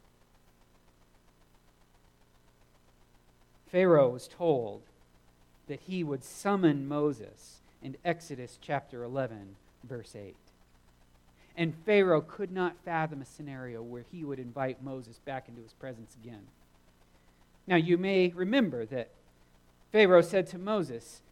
Pharaoh 3.72 4.10
was 4.10 4.28
told 4.28 4.82
that 5.66 5.80
he 5.80 6.04
would 6.04 6.22
summon 6.22 6.86
Moses 6.86 7.60
in 7.82 7.96
Exodus 8.04 8.58
chapter 8.60 9.02
11, 9.02 9.56
verse 9.82 10.14
8. 10.14 10.36
And 11.56 11.74
Pharaoh 11.86 12.20
could 12.20 12.52
not 12.52 12.76
fathom 12.84 13.22
a 13.22 13.24
scenario 13.24 13.82
where 13.82 14.04
he 14.12 14.22
would 14.22 14.38
invite 14.38 14.84
Moses 14.84 15.18
back 15.24 15.48
into 15.48 15.62
his 15.62 15.72
presence 15.72 16.14
again. 16.22 16.42
Now, 17.66 17.76
you 17.76 17.96
may 17.96 18.28
remember 18.28 18.84
that 18.86 19.10
Pharaoh 19.92 20.22
said 20.22 20.46
to 20.48 20.58
Moses, 20.58 21.22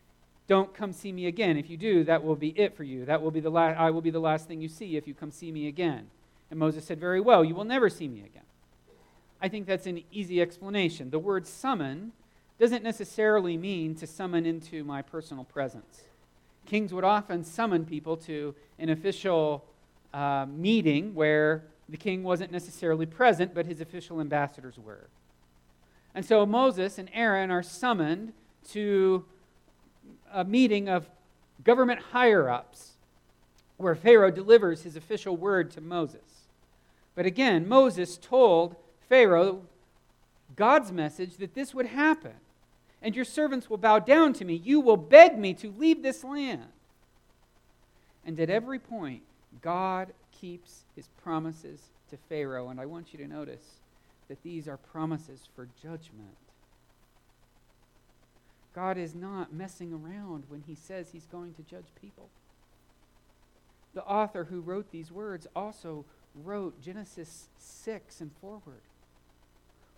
Don't 0.47 0.75
come 0.75 0.93
see 0.93 1.12
me 1.12 1.27
again. 1.27 1.57
If 1.57 1.69
you 1.69 1.77
do, 1.77 2.05
that 2.05 2.25
will 2.25 2.37
be 2.37 2.51
it 2.51 2.77
for 2.77 2.85
you. 2.85 3.05
That 3.05 3.21
will 3.21 3.31
be 3.31 3.41
the 3.41 3.51
la- 3.51 3.67
I 3.67 3.91
will 3.91 4.01
be 4.01 4.11
the 4.11 4.21
last 4.21 4.49
thing 4.49 4.61
you 4.61 4.69
see 4.69 4.97
if 4.97 5.07
you 5.07 5.15
come 5.15 5.31
see 5.31 5.53
me 5.53 5.67
again. 5.67 6.09
And 6.51 6.59
Moses 6.59 6.85
said, 6.85 7.01
Very 7.01 7.21
well, 7.21 7.45
you 7.45 7.55
will 7.55 7.65
never 7.65 7.91
see 7.91 8.09
me 8.09 8.21
again. 8.21 8.45
I 9.41 9.49
think 9.49 9.67
that's 9.67 9.87
an 9.87 10.03
easy 10.12 10.41
explanation. 10.41 11.11
The 11.11 11.19
word 11.19 11.47
summon 11.47 12.12
doesn't 12.61 12.85
necessarily 12.85 13.57
mean 13.57 13.97
to 13.97 14.07
summon 14.07 14.47
into 14.47 14.85
my 14.85 15.03
personal 15.03 15.45
presence. 15.45 16.03
Kings 16.65 16.95
would 16.95 17.03
often 17.03 17.43
summon 17.43 17.85
people 17.85 18.17
to 18.19 18.55
an 18.79 18.89
official 18.89 19.65
uh, 20.15 20.47
meeting 20.49 21.15
where 21.15 21.65
the 21.89 21.97
king 21.97 22.23
wasn't 22.23 22.53
necessarily 22.53 23.05
present, 23.05 23.53
but 23.53 23.67
his 23.67 23.81
official 23.81 24.21
ambassadors 24.21 24.79
were. 24.79 25.09
And 26.14 26.25
so 26.25 26.45
Moses 26.45 26.99
and 26.99 27.09
Aaron 27.12 27.50
are 27.50 27.62
summoned 27.62 28.33
to 28.71 29.25
a 30.33 30.45
meeting 30.45 30.88
of 30.88 31.09
government 31.64 32.00
higher 32.12 32.49
ups 32.49 32.92
where 33.76 33.95
Pharaoh 33.95 34.31
delivers 34.31 34.83
his 34.83 34.97
official 34.97 35.37
word 35.37 35.71
to 35.73 35.81
Moses. 35.81 36.47
But 37.14 37.26
again, 37.26 37.69
Moses 37.69 38.16
told 38.16 38.76
Pharaoh 39.09 39.62
God's 40.57 40.92
message 40.92 41.37
that 41.38 41.54
this 41.54 41.75
would 41.75 41.87
happen. 41.87 42.35
And 43.00 43.16
your 43.16 43.25
servants 43.25 43.69
will 43.69 43.78
bow 43.78 43.99
down 43.99 44.33
to 44.35 44.45
me. 44.45 44.54
You 44.54 44.81
will 44.81 44.97
beg 44.97 45.37
me 45.37 45.54
to 45.54 45.75
leave 45.76 46.02
this 46.02 46.23
land. 46.23 46.66
And 48.25 48.38
at 48.38 48.49
every 48.49 48.78
point, 48.78 49.23
God 49.61 50.12
keeps 50.31 50.85
his 50.95 51.09
promises 51.23 51.81
to 52.11 52.16
Pharaoh. 52.28 52.69
And 52.69 52.81
I 52.81 52.87
want 52.87 53.12
you 53.12 53.19
to 53.19 53.26
notice 53.26 53.82
that 54.33 54.43
these 54.43 54.67
are 54.67 54.79
promises 54.79 55.47
for 55.55 55.69
judgment. 55.83 56.39
God 58.75 58.97
is 58.97 59.15
not 59.15 59.53
messing 59.53 59.93
around 59.93 60.45
when 60.49 60.62
he 60.67 60.75
says 60.75 61.11
he's 61.11 61.27
going 61.27 61.53
to 61.53 61.62
judge 61.62 61.93
people. 62.01 62.31
The 63.93 64.03
author 64.05 64.45
who 64.45 64.62
wrote 64.62 64.91
these 64.91 65.12
words 65.12 65.47
also 65.55 66.07
wrote 66.35 66.81
Genesis 66.81 67.49
6 67.59 68.23
and 68.23 68.31
forward, 68.41 68.81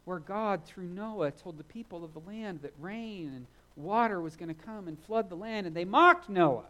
where 0.05 0.19
God, 0.19 0.65
through 0.65 0.89
Noah, 0.89 1.31
told 1.31 1.57
the 1.57 1.63
people 1.63 2.05
of 2.05 2.13
the 2.13 2.19
land 2.19 2.63
that 2.63 2.73
rain 2.81 3.29
and 3.29 3.47
water 3.77 4.21
was 4.21 4.35
going 4.35 4.53
to 4.53 4.65
come 4.65 4.89
and 4.89 4.99
flood 4.99 5.29
the 5.29 5.37
land, 5.37 5.65
and 5.69 5.77
they 5.77 5.85
mocked 5.85 6.29
Noah. 6.29 6.67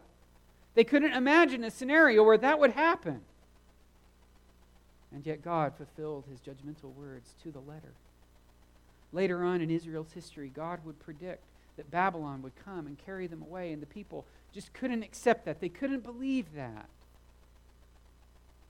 They 0.75 0.83
couldn't 0.83 1.13
imagine 1.13 1.63
a 1.63 1.71
scenario 1.71 2.23
where 2.23 2.37
that 2.37 2.59
would 2.59 2.73
happen. 2.73 3.21
And 5.15 5.25
yet 5.25 5.41
God 5.41 5.73
fulfilled 5.77 6.25
his 6.29 6.41
judgmental 6.41 6.93
words 6.93 7.35
to 7.41 7.49
the 7.49 7.61
letter. 7.61 7.93
Later 9.13 9.45
on 9.45 9.61
in 9.61 9.71
Israel's 9.71 10.11
history, 10.11 10.51
God 10.53 10.81
would 10.83 10.99
predict 10.99 11.45
that 11.77 11.89
Babylon 11.89 12.41
would 12.41 12.51
come 12.57 12.85
and 12.85 12.97
carry 12.97 13.25
them 13.25 13.41
away, 13.41 13.71
and 13.71 13.81
the 13.81 13.87
people 13.87 14.25
just 14.53 14.73
couldn't 14.73 15.03
accept 15.03 15.45
that. 15.45 15.61
They 15.61 15.69
couldn't 15.69 16.03
believe 16.03 16.53
that. 16.55 16.89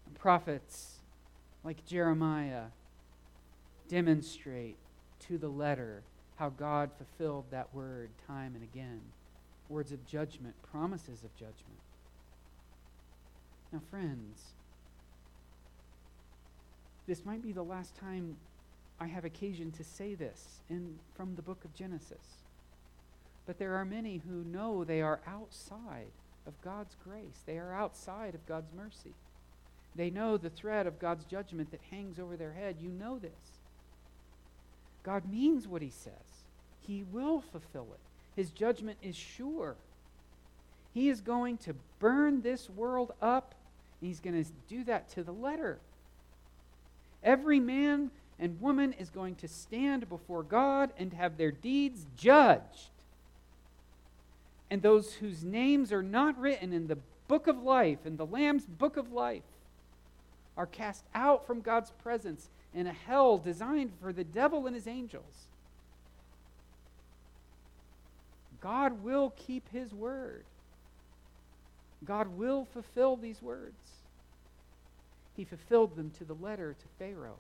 And 0.06 0.16
prophets 0.20 1.00
like 1.64 1.84
Jeremiah 1.84 2.66
demonstrate 3.90 4.78
to 5.28 5.40
the 5.40 5.50
letter 5.50 6.04
how 6.36 6.50
God 6.50 6.92
fulfilled 6.96 7.46
that 7.50 7.74
word 7.74 8.12
time 8.28 8.54
and 8.54 8.64
again. 8.64 9.02
Words 9.68 9.92
of 9.92 10.06
judgment, 10.06 10.54
promises 10.62 11.24
of 11.24 11.36
judgment. 11.36 11.80
Now, 13.74 13.82
friends, 13.90 14.55
this 17.08 17.26
might 17.26 17.44
be 17.44 17.52
the 17.52 17.64
last 17.64 17.96
time 17.96 18.38
I 19.00 19.08
have 19.08 19.26
occasion 19.26 19.72
to 19.72 19.84
say 19.84 20.16
this 20.16 20.62
in, 20.70 20.96
from 21.16 21.36
the 21.36 21.42
book 21.42 21.64
of 21.66 21.76
Genesis. 21.76 22.44
But 23.46 23.60
there 23.60 23.76
are 23.76 23.86
many 23.86 24.22
who 24.28 24.44
know 24.44 24.84
they 24.84 25.02
are 25.02 25.20
outside 25.28 26.12
of 26.48 26.60
God's 26.62 26.96
grace, 27.04 27.42
they 27.46 27.58
are 27.58 27.74
outside 27.74 28.36
of 28.36 28.46
God's 28.46 28.72
mercy. 28.76 29.14
They 29.96 30.10
know 30.10 30.36
the 30.36 30.50
threat 30.50 30.88
of 30.88 31.00
God's 31.00 31.24
judgment 31.24 31.72
that 31.72 31.80
hangs 31.90 32.20
over 32.20 32.36
their 32.36 32.52
head. 32.52 32.76
You 32.82 32.90
know 32.90 33.18
this. 33.18 33.32
God 35.04 35.24
means 35.32 35.68
what 35.68 35.82
he 35.82 35.90
says, 35.90 36.44
he 36.82 37.04
will 37.12 37.42
fulfill 37.42 37.88
it. 37.94 38.00
His 38.36 38.50
judgment 38.50 38.98
is 39.02 39.16
sure. 39.16 39.76
He 40.94 41.10
is 41.10 41.22
going 41.22 41.58
to 41.60 41.76
burn 42.00 42.42
this 42.42 42.70
world 42.70 43.14
up, 43.22 43.56
he's 44.02 44.20
going 44.20 44.44
to 44.44 44.50
do 44.68 44.84
that 44.86 45.10
to 45.12 45.24
the 45.24 45.32
letter. 45.32 45.80
Every 47.26 47.60
man 47.60 48.12
and 48.40 48.62
woman 48.62 48.94
is 48.94 49.10
going 49.10 49.36
to 49.38 49.48
stand 49.48 50.08
before 50.08 50.44
God 50.44 50.92
and 50.98 51.12
have 51.14 51.38
their 51.38 51.52
deeds 51.52 52.06
judged. 52.16 52.92
And 54.70 54.82
those 54.82 55.14
whose 55.14 55.44
names 55.44 55.92
are 55.92 56.04
not 56.04 56.40
written 56.40 56.72
in 56.72 56.88
the 56.88 57.00
book 57.28 57.48
of 57.48 57.62
life, 57.64 58.06
in 58.06 58.18
the 58.18 58.26
Lamb's 58.26 58.66
book 58.66 58.96
of 58.96 59.12
life, 59.12 59.44
are 60.56 60.68
cast 60.68 61.04
out 61.14 61.46
from 61.46 61.62
God's 61.62 61.92
presence 62.04 62.50
in 62.74 62.88
a 62.88 62.94
hell 62.94 63.38
designed 63.38 63.92
for 64.02 64.14
the 64.14 64.24
devil 64.24 64.68
and 64.68 64.76
his 64.76 64.88
angels. 64.88 65.48
God 68.62 69.04
will 69.04 69.34
keep 69.36 69.68
his 69.72 69.94
word. 69.94 70.44
God 72.04 72.28
will 72.38 72.66
fulfill 72.66 73.16
these 73.16 73.42
words. 73.42 73.95
He 75.36 75.44
fulfilled 75.44 75.96
them 75.96 76.12
to 76.18 76.24
the 76.24 76.34
letter 76.34 76.74
to 76.74 76.86
Pharaoh, 76.98 77.38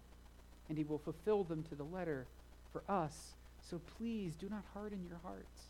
and 0.67 0.77
he 0.77 0.83
will 0.83 0.97
fulfill 0.97 1.43
them 1.43 1.63
to 1.63 1.75
the 1.75 1.83
letter 1.83 2.27
for 2.71 2.83
us. 2.89 3.35
So 3.61 3.79
please 3.97 4.35
do 4.35 4.49
not 4.49 4.63
harden 4.73 5.05
your 5.07 5.19
hearts. 5.23 5.69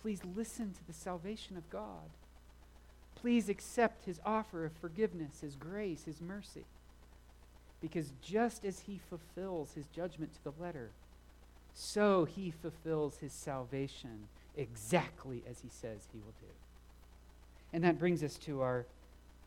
Please 0.00 0.20
listen 0.36 0.72
to 0.72 0.86
the 0.86 0.92
salvation 0.92 1.56
of 1.56 1.68
God. 1.70 2.10
Please 3.14 3.48
accept 3.48 4.04
his 4.04 4.20
offer 4.24 4.64
of 4.64 4.72
forgiveness, 4.72 5.42
his 5.42 5.54
grace, 5.54 6.04
his 6.04 6.20
mercy. 6.20 6.64
Because 7.80 8.12
just 8.20 8.64
as 8.64 8.80
he 8.80 9.00
fulfills 9.08 9.74
his 9.74 9.86
judgment 9.86 10.32
to 10.34 10.44
the 10.44 10.62
letter, 10.62 10.90
so 11.74 12.24
he 12.24 12.50
fulfills 12.50 13.18
his 13.18 13.32
salvation 13.32 14.28
exactly 14.56 15.42
as 15.48 15.60
he 15.60 15.68
says 15.68 16.08
he 16.12 16.18
will 16.18 16.34
do. 16.40 16.52
And 17.72 17.84
that 17.84 17.98
brings 17.98 18.22
us 18.22 18.36
to 18.38 18.60
our 18.60 18.86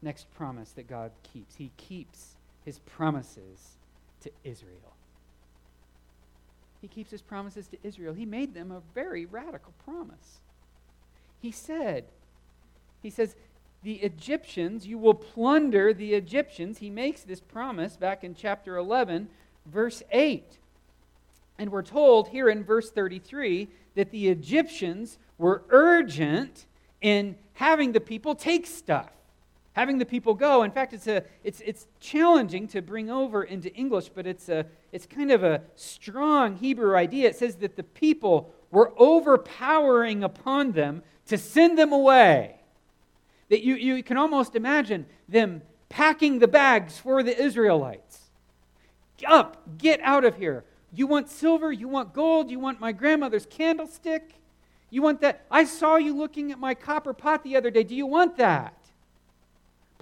next 0.05 0.33
promise 0.35 0.71
that 0.73 0.87
God 0.87 1.11
keeps. 1.33 1.55
He 1.55 1.71
keeps 1.75 2.35
his 2.63 2.79
promises 2.79 3.77
to 4.21 4.31
Israel. 4.43 4.95
He 6.79 6.87
keeps 6.87 7.11
his 7.11 7.21
promises 7.21 7.67
to 7.67 7.77
Israel. 7.83 8.13
He 8.13 8.25
made 8.25 8.53
them 8.53 8.71
a 8.71 8.81
very 8.93 9.25
radical 9.25 9.73
promise. 9.83 10.39
He 11.41 11.51
said, 11.51 12.05
He 13.01 13.09
says, 13.09 13.35
the 13.83 13.95
Egyptians, 13.95 14.87
you 14.87 14.97
will 14.97 15.13
plunder 15.13 15.93
the 15.93 16.15
Egyptians. 16.15 16.79
He 16.79 16.89
makes 16.89 17.21
this 17.21 17.39
promise 17.39 17.95
back 17.97 18.23
in 18.23 18.33
chapter 18.33 18.77
11, 18.77 19.29
verse 19.67 20.01
8. 20.11 20.57
And 21.59 21.71
we're 21.71 21.83
told 21.83 22.29
here 22.29 22.49
in 22.49 22.63
verse 22.63 22.89
33 22.89 23.69
that 23.93 24.09
the 24.09 24.29
Egyptians 24.29 25.19
were 25.37 25.63
urgent 25.69 26.65
in 26.99 27.35
having 27.53 27.91
the 27.91 27.99
people 27.99 28.33
take 28.33 28.65
stuff, 28.65 29.11
having 29.75 29.97
the 29.97 30.05
people 30.05 30.33
go. 30.33 30.63
In 30.63 30.71
fact, 30.71 30.93
it's, 30.93 31.05
a, 31.05 31.23
it's, 31.43 31.61
it's 31.65 31.85
challenging 31.99 32.67
to 32.69 32.81
bring 32.81 33.09
over 33.09 33.43
into 33.43 33.71
English, 33.73 34.09
but 34.09 34.25
it's, 34.25 34.47
a, 34.47 34.65
it's 34.93 35.05
kind 35.05 35.31
of 35.31 35.43
a 35.43 35.61
strong 35.75 36.55
Hebrew 36.55 36.95
idea. 36.95 37.29
It 37.29 37.35
says 37.35 37.57
that 37.57 37.75
the 37.75 37.83
people 37.83 38.53
were 38.71 38.93
overpowering 38.97 40.23
upon 40.23 40.71
them 40.71 41.03
to 41.27 41.37
send 41.37 41.77
them 41.77 41.91
away. 41.91 42.55
That 43.49 43.63
you, 43.63 43.75
you 43.75 44.01
can 44.01 44.15
almost 44.15 44.55
imagine 44.55 45.05
them 45.27 45.61
packing 45.89 46.39
the 46.39 46.47
bags 46.47 46.97
for 46.97 47.21
the 47.21 47.37
Israelites. 47.37 48.21
Up, 49.27 49.77
get 49.77 49.99
out 50.01 50.23
of 50.23 50.37
here. 50.37 50.63
You 50.93 51.05
want 51.05 51.29
silver? 51.29 51.71
You 51.71 51.89
want 51.89 52.13
gold? 52.13 52.49
You 52.49 52.59
want 52.59 52.79
my 52.79 52.93
grandmother's 52.93 53.45
candlestick? 53.45 54.35
You 54.89 55.01
want 55.01 55.19
that? 55.19 55.45
I 55.51 55.65
saw 55.65 55.97
you 55.97 56.15
looking 56.15 56.53
at 56.53 56.59
my 56.59 56.73
copper 56.75 57.13
pot 57.13 57.43
the 57.43 57.57
other 57.57 57.69
day. 57.69 57.83
Do 57.83 57.93
you 57.95 58.05
want 58.05 58.37
that? 58.37 58.84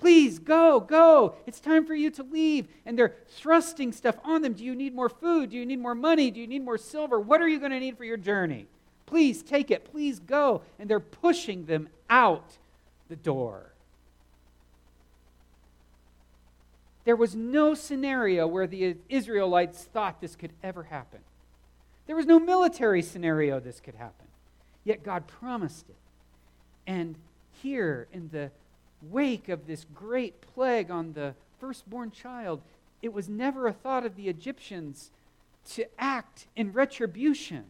Please 0.03 0.37
go, 0.37 0.81
go. 0.81 1.35
It's 1.45 1.61
time 1.61 1.85
for 1.85 1.95
you 1.95 2.11
to 2.11 2.23
leave. 2.23 2.67
And 2.85 2.99
they're 2.99 3.15
thrusting 3.29 3.93
stuff 3.93 4.17
on 4.25 4.41
them. 4.41 4.51
Do 4.51 4.65
you 4.65 4.75
need 4.75 4.93
more 4.93 5.07
food? 5.07 5.51
Do 5.51 5.55
you 5.55 5.65
need 5.65 5.79
more 5.79 5.95
money? 5.95 6.29
Do 6.29 6.41
you 6.41 6.47
need 6.47 6.61
more 6.61 6.77
silver? 6.77 7.21
What 7.21 7.41
are 7.41 7.47
you 7.47 7.57
going 7.57 7.71
to 7.71 7.79
need 7.79 7.97
for 7.97 8.03
your 8.03 8.17
journey? 8.17 8.67
Please 9.05 9.41
take 9.41 9.71
it. 9.71 9.89
Please 9.89 10.19
go. 10.19 10.61
And 10.77 10.89
they're 10.89 10.99
pushing 10.99 11.67
them 11.67 11.87
out 12.09 12.57
the 13.07 13.15
door. 13.15 13.71
There 17.05 17.15
was 17.15 17.33
no 17.33 17.73
scenario 17.73 18.45
where 18.45 18.67
the 18.67 18.97
Israelites 19.07 19.85
thought 19.85 20.19
this 20.19 20.35
could 20.35 20.51
ever 20.61 20.83
happen. 20.83 21.21
There 22.07 22.17
was 22.17 22.25
no 22.25 22.39
military 22.39 23.03
scenario 23.03 23.61
this 23.61 23.79
could 23.79 23.95
happen. 23.95 24.27
Yet 24.83 25.01
God 25.01 25.27
promised 25.27 25.87
it. 25.87 25.95
And 26.85 27.15
here, 27.61 28.09
in 28.11 28.27
the 28.33 28.51
wake 29.09 29.49
of 29.49 29.67
this 29.67 29.85
great 29.93 30.41
plague 30.53 30.91
on 30.91 31.13
the 31.13 31.35
firstborn 31.59 32.11
child, 32.11 32.61
it 33.01 33.13
was 33.13 33.29
never 33.29 33.67
a 33.67 33.73
thought 33.73 34.05
of 34.05 34.15
the 34.15 34.29
Egyptians 34.29 35.11
to 35.71 35.85
act 35.97 36.47
in 36.55 36.73
retribution, 36.73 37.65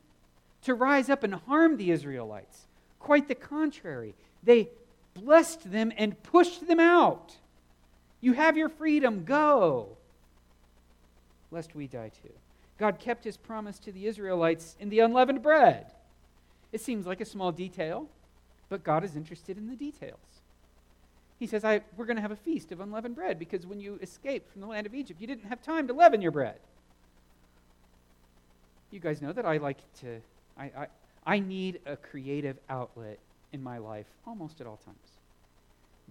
to 0.63 0.73
rise 0.73 1.09
up 1.09 1.23
and 1.23 1.35
harm 1.35 1.77
the 1.77 1.91
Israelites. 1.91 2.67
Quite 2.99 3.27
the 3.27 3.35
contrary. 3.35 4.15
They 4.43 4.69
blessed 5.13 5.71
them 5.71 5.91
and 5.97 6.21
pushed 6.23 6.67
them 6.67 6.79
out. 6.79 7.37
You 8.21 8.33
have 8.33 8.57
your 8.57 8.69
freedom, 8.69 9.25
go, 9.25 9.97
lest 11.51 11.75
we 11.75 11.87
die 11.87 12.09
too. 12.23 12.33
God 12.79 12.99
kept 12.99 13.23
his 13.23 13.37
promise 13.37 13.79
to 13.79 13.91
the 13.91 14.07
Israelites 14.07 14.75
in 14.79 14.89
the 14.89 14.99
unleavened 14.99 15.43
bread. 15.43 15.91
It 16.71 16.81
seems 16.81 17.05
like 17.05 17.21
a 17.21 17.25
small 17.25 17.51
detail, 17.51 18.07
but 18.69 18.83
God 18.83 19.03
is 19.03 19.15
interested 19.15 19.57
in 19.57 19.69
the 19.69 19.75
details. 19.75 20.32
He 21.43 21.47
says, 21.47 21.63
We're 21.97 22.05
going 22.05 22.15
to 22.15 22.21
have 22.21 22.31
a 22.31 22.37
feast 22.37 22.71
of 22.71 22.79
unleavened 22.79 23.15
bread 23.15 23.37
because 23.37 23.67
when 23.67 23.81
you 23.81 23.99
escaped 24.01 24.49
from 24.49 24.61
the 24.61 24.67
land 24.67 24.87
of 24.87 24.95
Egypt, 24.95 25.19
you 25.19 25.27
didn't 25.27 25.43
have 25.43 25.61
time 25.61 25.87
to 25.87 25.93
leaven 25.93 26.21
your 26.21 26.31
bread. 26.31 26.55
You 28.91 29.01
guys 29.01 29.21
know 29.21 29.33
that 29.33 29.45
I 29.45 29.57
like 29.57 29.79
to, 29.99 30.21
I, 30.57 30.63
I, 30.63 30.87
I 31.25 31.39
need 31.39 31.81
a 31.85 31.97
creative 31.97 32.59
outlet 32.69 33.19
in 33.51 33.61
my 33.61 33.77
life 33.77 34.05
almost 34.25 34.61
at 34.61 34.67
all 34.67 34.77
times. 34.77 35.19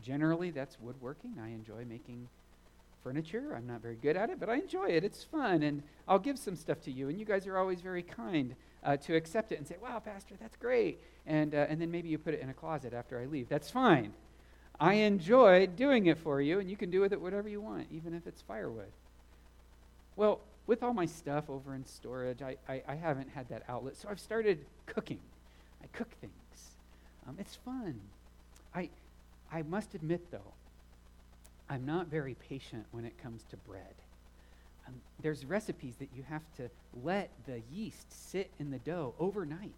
Generally, 0.03 0.51
that's 0.51 0.79
woodworking. 0.79 1.39
I 1.43 1.49
enjoy 1.49 1.87
making 1.87 2.29
furniture. 3.03 3.55
I'm 3.57 3.67
not 3.67 3.81
very 3.81 3.97
good 3.97 4.19
at 4.19 4.29
it, 4.29 4.39
but 4.39 4.51
I 4.51 4.57
enjoy 4.57 4.89
it. 4.89 5.03
It's 5.03 5.25
fun, 5.25 5.63
and 5.63 5.83
I'll 6.07 6.19
give 6.19 6.39
some 6.39 6.57
stuff 6.57 6.83
to 6.83 6.91
you. 6.91 7.09
And 7.09 7.19
you 7.19 7.25
guys 7.25 7.47
are 7.47 7.57
always 7.57 7.81
very 7.81 8.03
kind 8.03 8.55
uh, 8.85 8.99
to 8.99 9.17
accept 9.17 9.51
it 9.53 9.57
and 9.57 9.67
say, 9.67 9.77
"Wow, 9.83 9.99
Pastor, 9.99 10.35
that's 10.39 10.57
great." 10.57 11.01
And 11.27 11.55
uh, 11.55 11.65
and 11.71 11.81
then 11.81 11.91
maybe 11.91 12.11
you 12.11 12.19
put 12.19 12.35
it 12.35 12.41
in 12.41 12.51
a 12.51 12.55
closet 12.55 12.93
after 12.93 13.19
I 13.19 13.25
leave. 13.25 13.49
That's 13.49 13.71
fine. 13.71 14.13
I 14.83 14.95
enjoy 14.95 15.69
doing 15.69 16.07
it 16.07 16.19
for 16.19 16.41
you, 16.41 16.59
and 16.59 16.69
you 16.69 16.77
can 16.77 16.91
do 16.91 17.01
with 17.01 17.13
it 17.13 17.21
whatever 17.21 17.49
you 17.49 17.61
want, 17.61 17.87
even 17.93 18.15
if 18.15 18.27
it's 18.27 18.43
firewood. 18.43 18.91
Well, 20.17 20.41
with 20.67 20.83
all 20.83 20.93
my 20.93 21.07
stuff 21.07 21.49
over 21.49 21.77
in 21.77 21.87
storage, 21.87 22.43
I, 22.43 22.57
I, 22.69 22.83
I 22.89 22.95
haven't 22.97 23.29
had 23.31 23.49
that 23.51 23.63
outlet, 23.69 23.97
so 23.97 24.09
I've 24.11 24.19
started 24.19 24.65
cooking. 24.87 25.21
I 25.85 25.87
cook 25.97 26.09
things. 26.21 26.33
Um, 27.29 27.37
it's 27.39 27.55
fun. 27.55 28.01
I, 28.75 28.91
I 29.53 29.63
must 29.63 29.95
admit, 29.95 30.33
though, 30.33 30.53
I'm 31.71 31.87
not 31.87 32.09
very 32.09 32.35
patient 32.49 32.85
when 32.91 33.05
it 33.05 33.17
comes 33.23 33.45
to 33.51 33.57
bread. 33.59 33.95
Um, 34.89 34.95
there's 35.23 35.45
recipes 35.45 35.95
that 36.01 36.09
you 36.13 36.25
have 36.29 36.43
to 36.57 36.69
let 37.05 37.31
the 37.47 37.63
yeast 37.73 38.07
sit 38.31 38.51
in 38.59 38.73
the 38.73 38.81
dough 38.81 39.15
overnight. 39.21 39.71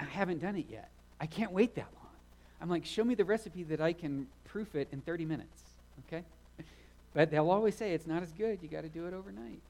I 0.00 0.04
haven't 0.04 0.40
done 0.40 0.56
it 0.56 0.66
yet. 0.70 0.88
I 1.20 1.26
can't 1.26 1.52
wait 1.52 1.74
that 1.74 1.88
long. 1.94 1.97
I'm 2.60 2.68
like, 2.68 2.84
show 2.84 3.04
me 3.04 3.14
the 3.14 3.24
recipe 3.24 3.62
that 3.64 3.80
I 3.80 3.92
can 3.92 4.26
proof 4.44 4.74
it 4.74 4.88
in 4.92 5.00
30 5.00 5.24
minutes, 5.24 5.62
okay? 6.06 6.24
But 7.14 7.30
they'll 7.30 7.50
always 7.50 7.74
say 7.74 7.92
it's 7.92 8.06
not 8.06 8.22
as 8.22 8.32
good. 8.32 8.58
You 8.62 8.68
got 8.68 8.82
to 8.82 8.88
do 8.88 9.06
it 9.06 9.14
overnight. 9.14 9.60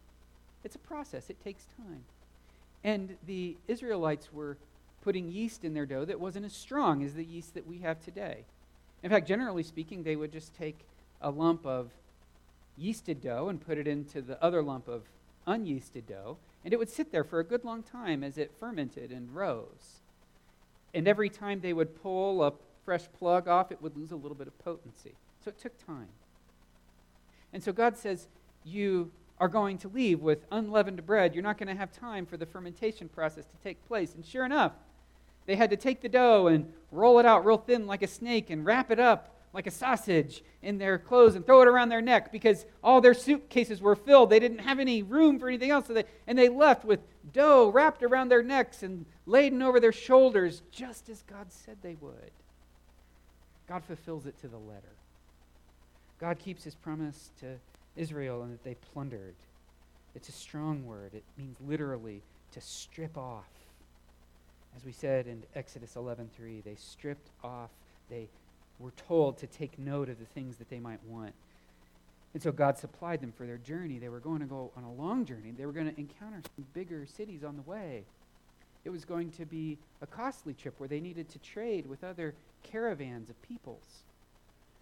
It's 0.65 0.77
a 0.77 0.81
process, 0.81 1.31
it 1.31 1.43
takes 1.43 1.65
time. 1.77 2.05
And 2.85 3.17
the 3.27 3.57
Israelites 3.69 4.33
were 4.33 4.57
putting 5.03 5.31
yeast 5.31 5.65
in 5.65 5.75
their 5.75 5.87
dough 5.87 6.05
that 6.05 6.21
wasn't 6.21 6.47
as 6.47 6.53
strong 6.53 7.03
as 7.05 7.15
the 7.15 7.25
yeast 7.25 7.55
that 7.55 7.67
we 7.67 7.79
have 7.79 8.03
today. 8.03 8.45
In 9.03 9.11
fact, 9.11 9.29
generally 9.29 9.63
speaking, 9.63 10.03
they 10.03 10.17
would 10.17 10.33
just 10.33 10.55
take 10.57 10.79
a 11.21 11.31
lump 11.31 11.65
of 11.67 11.91
yeasted 12.81 13.21
dough 13.21 13.49
and 13.49 13.65
put 13.65 13.79
it 13.79 13.87
into 13.87 14.21
the 14.23 14.43
other 14.43 14.63
lump 14.63 14.89
of 14.89 15.03
unyeasted 15.47 16.07
dough, 16.07 16.37
and 16.65 16.73
it 16.73 16.79
would 16.79 16.91
sit 16.91 17.11
there 17.11 17.25
for 17.25 17.41
a 17.41 17.45
good 17.45 17.65
long 17.65 17.83
time 17.83 18.23
as 18.23 18.39
it 18.39 18.53
fermented 18.59 19.11
and 19.11 19.35
rose. 19.35 20.01
And 20.93 21.07
every 21.07 21.31
time 21.31 21.61
they 21.61 21.73
would 21.73 22.01
pull 22.03 22.43
a 22.43 22.53
fresh 22.89 23.05
plug 23.19 23.47
off, 23.47 23.71
it 23.71 23.83
would 23.83 23.95
lose 23.99 24.13
a 24.13 24.17
little 24.17 24.35
bit 24.35 24.47
of 24.47 24.59
potency. 24.61 25.13
So 25.45 25.51
it 25.51 25.59
took 25.59 25.77
time. 25.85 26.09
And 27.53 27.63
so 27.63 27.71
God 27.71 27.99
says, 27.99 28.29
You 28.65 29.11
are 29.39 29.49
going 29.49 29.77
to 29.79 29.89
leave 29.89 30.21
with 30.21 30.47
unleavened 30.51 31.05
bread. 31.05 31.35
You're 31.35 31.45
not 31.45 31.59
going 31.59 31.69
to 31.69 31.75
have 31.75 31.93
time 31.93 32.25
for 32.25 32.39
the 32.39 32.47
fermentation 32.47 33.11
process 33.11 33.45
to 33.45 33.57
take 33.63 33.87
place. 33.87 34.15
And 34.15 34.25
sure 34.25 34.47
enough, 34.47 34.73
they 35.45 35.55
had 35.55 35.69
to 35.69 35.77
take 35.77 36.01
the 36.01 36.09
dough 36.09 36.47
and 36.47 36.73
roll 36.91 37.19
it 37.19 37.27
out 37.27 37.45
real 37.45 37.59
thin 37.59 37.87
like 37.87 38.01
a 38.01 38.07
snake 38.07 38.49
and 38.49 38.65
wrap 38.65 38.91
it 38.91 38.99
up 38.99 39.37
like 39.53 39.67
a 39.67 39.71
sausage 39.71 40.43
in 40.63 40.79
their 40.79 40.97
clothes 40.97 41.35
and 41.35 41.45
throw 41.45 41.61
it 41.61 41.69
around 41.69 41.91
their 41.91 42.01
neck 42.01 42.33
because 42.33 42.65
all 42.83 43.03
their 43.03 43.13
suitcases 43.13 43.83
were 43.83 43.97
filled. 43.97 44.31
They 44.31 44.41
didn't 44.41 44.61
have 44.61 44.79
any 44.79 45.03
room 45.03 45.39
for 45.39 45.47
anything 45.47 45.71
else. 45.71 45.89
So 45.89 45.93
they, 45.93 46.05
and 46.27 46.39
they 46.39 46.49
left 46.49 46.87
with 46.87 47.01
dough 47.35 47.69
wrapped 47.69 48.03
around 48.03 48.31
their 48.31 48.43
necks 48.43 48.83
and 48.83 49.05
laden 49.27 49.61
over 49.61 49.79
their 49.79 49.93
shoulders, 49.93 50.63
just 50.71 51.11
as 51.11 51.23
God 51.25 51.53
said 51.53 51.77
they 51.83 51.97
would. 52.01 52.31
God 53.69 53.85
fulfills 53.85 54.27
it 54.27 54.39
to 54.41 54.49
the 54.49 54.57
letter. 54.57 54.97
God 56.21 56.39
keeps 56.39 56.65
his 56.65 56.75
promise 56.75 57.31
to 57.41 57.57
Israel 57.97 58.43
and 58.43 58.53
that 58.53 58.65
they 58.65 58.75
plundered. 58.93 59.35
It's 60.15 60.29
a 60.29 60.33
strong 60.33 60.87
word. 60.87 61.15
It 61.15 61.25
means 61.37 61.57
literally 61.67 62.23
to 62.53 62.61
strip 62.61 63.17
off. 63.17 63.45
As 64.77 64.85
we 64.85 64.93
said 64.93 65.27
in 65.27 65.43
Exodus 65.55 65.95
11:3, 65.97 66.63
they 66.63 66.77
stripped 66.77 67.31
off, 67.43 67.71
they 68.09 68.29
were 68.79 68.93
told 68.93 69.39
to 69.39 69.47
take 69.47 69.79
note 69.79 70.09
of 70.09 70.19
the 70.19 70.25
things 70.25 70.57
that 70.57 70.71
they 70.71 70.79
might 70.79 71.03
want. 71.05 71.35
And 72.35 72.43
so 72.43 72.53
God 72.53 72.79
supplied 72.79 73.21
them 73.21 73.33
for 73.33 73.47
their 73.47 73.59
journey. 73.59 73.99
They 73.99 74.09
were 74.09 74.21
going 74.21 74.41
to 74.41 74.47
go 74.47 74.71
on 74.77 74.85
a 74.85 74.93
long 74.93 75.25
journey. 75.25 75.51
They 75.51 75.67
were 75.67 75.73
going 75.73 75.93
to 75.93 75.99
encounter 75.99 76.41
some 76.57 76.67
bigger 76.75 77.07
cities 77.07 77.43
on 77.43 77.57
the 77.57 77.63
way. 77.63 78.05
It 78.85 78.91
was 78.91 79.05
going 79.05 79.31
to 79.33 79.45
be 79.45 79.79
a 80.01 80.07
costly 80.07 80.55
trip 80.55 80.75
where 80.79 80.89
they 80.89 81.01
needed 81.01 81.29
to 81.31 81.39
trade 81.39 81.87
with 81.87 82.05
other 82.05 82.35
caravans 82.63 83.29
of 83.29 83.41
peoples. 83.43 84.05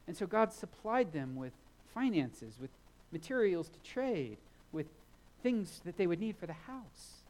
And 0.07 0.17
so 0.17 0.27
God 0.27 0.53
supplied 0.53 1.13
them 1.13 1.37
with 1.37 1.53
finances, 1.93 2.55
with 2.61 2.71
materials 3.13 3.69
to 3.69 3.79
trade, 3.81 4.37
with 4.73 4.87
things 5.43 5.81
that 5.85 5.97
they 5.97 6.07
would 6.07 6.21
need 6.21 6.37
for 6.37 6.47
the 6.47 6.53
house. 6.53 7.23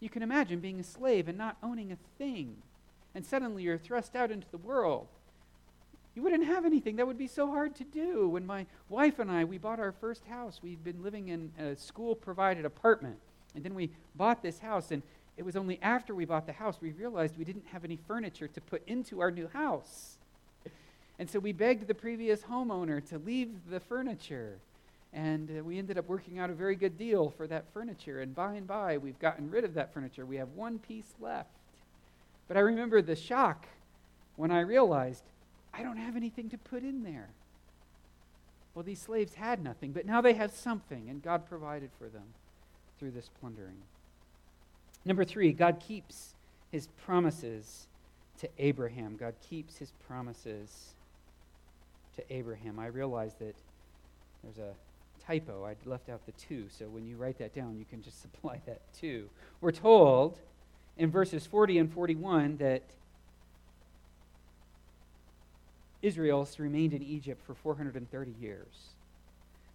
You 0.00 0.08
can 0.08 0.22
imagine 0.22 0.60
being 0.60 0.80
a 0.80 0.84
slave 0.84 1.28
and 1.28 1.38
not 1.38 1.56
owning 1.62 1.92
a 1.92 1.98
thing, 2.18 2.56
and 3.14 3.24
suddenly 3.24 3.62
you're 3.62 3.78
thrust 3.78 4.16
out 4.16 4.30
into 4.30 4.50
the 4.50 4.58
world. 4.58 5.06
You 6.14 6.22
wouldn't 6.22 6.44
have 6.44 6.64
anything. 6.64 6.96
That 6.96 7.06
would 7.06 7.18
be 7.18 7.26
so 7.26 7.48
hard 7.48 7.74
to 7.76 7.84
do. 7.84 8.28
When 8.28 8.46
my 8.46 8.66
wife 8.88 9.18
and 9.18 9.30
I, 9.30 9.44
we 9.44 9.58
bought 9.58 9.80
our 9.80 9.92
first 9.92 10.24
house, 10.26 10.60
we'd 10.62 10.84
been 10.84 11.02
living 11.02 11.28
in 11.28 11.50
a 11.58 11.74
school 11.76 12.14
provided 12.14 12.64
apartment. 12.64 13.18
And 13.54 13.64
then 13.64 13.74
we 13.74 13.90
bought 14.14 14.42
this 14.42 14.60
house, 14.60 14.90
and 14.90 15.02
it 15.36 15.44
was 15.44 15.56
only 15.56 15.80
after 15.82 16.14
we 16.14 16.24
bought 16.24 16.46
the 16.46 16.52
house 16.52 16.78
we 16.80 16.92
realized 16.92 17.36
we 17.36 17.44
didn't 17.44 17.66
have 17.72 17.84
any 17.84 17.98
furniture 18.06 18.48
to 18.48 18.60
put 18.60 18.86
into 18.86 19.20
our 19.20 19.30
new 19.30 19.48
house. 19.48 20.18
And 21.18 21.30
so 21.30 21.38
we 21.38 21.52
begged 21.52 21.86
the 21.86 21.94
previous 21.94 22.42
homeowner 22.42 23.04
to 23.08 23.18
leave 23.18 23.50
the 23.70 23.80
furniture. 23.80 24.58
And 25.12 25.48
uh, 25.48 25.62
we 25.62 25.78
ended 25.78 25.96
up 25.96 26.08
working 26.08 26.38
out 26.38 26.50
a 26.50 26.54
very 26.54 26.74
good 26.74 26.98
deal 26.98 27.30
for 27.30 27.46
that 27.46 27.72
furniture. 27.72 28.20
And 28.20 28.34
by 28.34 28.54
and 28.54 28.66
by, 28.66 28.98
we've 28.98 29.18
gotten 29.18 29.48
rid 29.50 29.64
of 29.64 29.74
that 29.74 29.94
furniture. 29.94 30.26
We 30.26 30.36
have 30.36 30.50
one 30.50 30.78
piece 30.78 31.14
left. 31.20 31.50
But 32.48 32.56
I 32.56 32.60
remember 32.60 33.00
the 33.00 33.14
shock 33.14 33.66
when 34.36 34.50
I 34.50 34.60
realized 34.60 35.22
I 35.72 35.82
don't 35.82 35.96
have 35.96 36.16
anything 36.16 36.50
to 36.50 36.58
put 36.58 36.82
in 36.82 37.04
there. 37.04 37.30
Well, 38.74 38.82
these 38.82 39.00
slaves 39.00 39.34
had 39.34 39.62
nothing, 39.62 39.92
but 39.92 40.04
now 40.04 40.20
they 40.20 40.34
have 40.34 40.52
something, 40.52 41.08
and 41.08 41.22
God 41.22 41.46
provided 41.46 41.90
for 41.96 42.08
them 42.08 42.24
through 42.98 43.12
this 43.12 43.30
plundering. 43.40 43.76
Number 45.04 45.24
three, 45.24 45.52
God 45.52 45.80
keeps 45.80 46.34
his 46.70 46.88
promises 47.04 47.86
to 48.40 48.48
Abraham. 48.58 49.16
God 49.16 49.34
keeps 49.48 49.76
his 49.76 49.92
promises 50.06 50.94
to 52.16 52.22
Abraham. 52.32 52.78
I 52.78 52.86
realize 52.86 53.34
that 53.34 53.54
there's 54.42 54.58
a 54.58 54.74
typo. 55.26 55.64
I 55.64 55.76
left 55.88 56.08
out 56.08 56.24
the 56.26 56.32
two, 56.32 56.66
so 56.68 56.86
when 56.86 57.06
you 57.06 57.16
write 57.16 57.38
that 57.38 57.54
down, 57.54 57.76
you 57.78 57.84
can 57.88 58.02
just 58.02 58.20
supply 58.22 58.60
that 58.66 58.80
two. 58.98 59.28
We're 59.60 59.72
told 59.72 60.38
in 60.96 61.10
verses 61.10 61.46
40 61.46 61.78
and 61.78 61.92
41 61.92 62.56
that 62.58 62.82
Israel 66.02 66.46
remained 66.58 66.92
in 66.92 67.02
Egypt 67.02 67.40
for 67.46 67.54
430 67.54 68.34
years. 68.40 68.94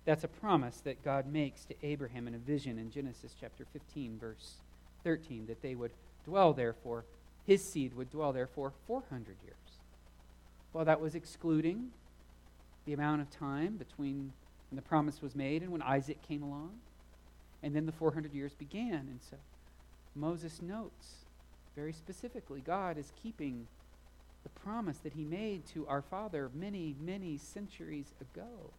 That's 0.06 0.24
a 0.24 0.28
promise 0.28 0.78
that 0.82 1.04
God 1.04 1.26
makes 1.26 1.66
to 1.66 1.76
Abraham 1.84 2.28
in 2.28 2.36
a 2.36 2.38
vision 2.38 2.78
in 2.78 2.92
Genesis 2.92 3.34
chapter 3.40 3.66
15, 3.74 4.18
verse 4.20 4.54
13, 5.04 5.48
that 5.48 5.62
they 5.62 5.76
would 5.76 5.92
dwell 6.26 6.54
there 6.54 6.74
for, 6.74 7.06
his 7.46 7.64
seed 7.64 7.94
would 7.96 8.12
dwell 8.12 8.34
there 8.34 8.48
for 8.48 8.74
400 8.88 9.36
years. 9.44 9.56
Well, 10.74 10.86
that 10.86 11.02
was 11.02 11.16
excluding 11.16 11.90
the 12.86 12.94
amount 12.94 13.22
of 13.22 13.30
time 13.30 13.78
between 13.78 14.34
when 14.70 14.76
the 14.76 14.82
promise 14.82 15.22
was 15.22 15.36
made 15.36 15.62
and 15.62 15.72
when 15.72 15.82
Isaac 15.82 16.22
came 16.28 16.44
along. 16.44 16.72
And 17.62 17.76
then 17.76 17.86
the 17.86 17.92
400 17.92 18.34
years 18.34 18.54
began. 18.54 18.94
And 18.94 19.20
so 19.30 19.38
Moses 20.16 20.62
notes 20.62 21.26
very 21.76 21.94
specifically 21.94 22.62
God 22.62 22.98
is 22.98 23.12
keeping 23.22 23.68
the 24.44 24.50
promise 24.50 24.98
that 25.00 25.14
he 25.14 25.24
made 25.24 25.66
to 25.68 25.88
our 25.88 26.02
father 26.02 26.50
many, 26.54 26.96
many 27.02 27.38
centuries 27.38 28.14
ago. 28.22 28.72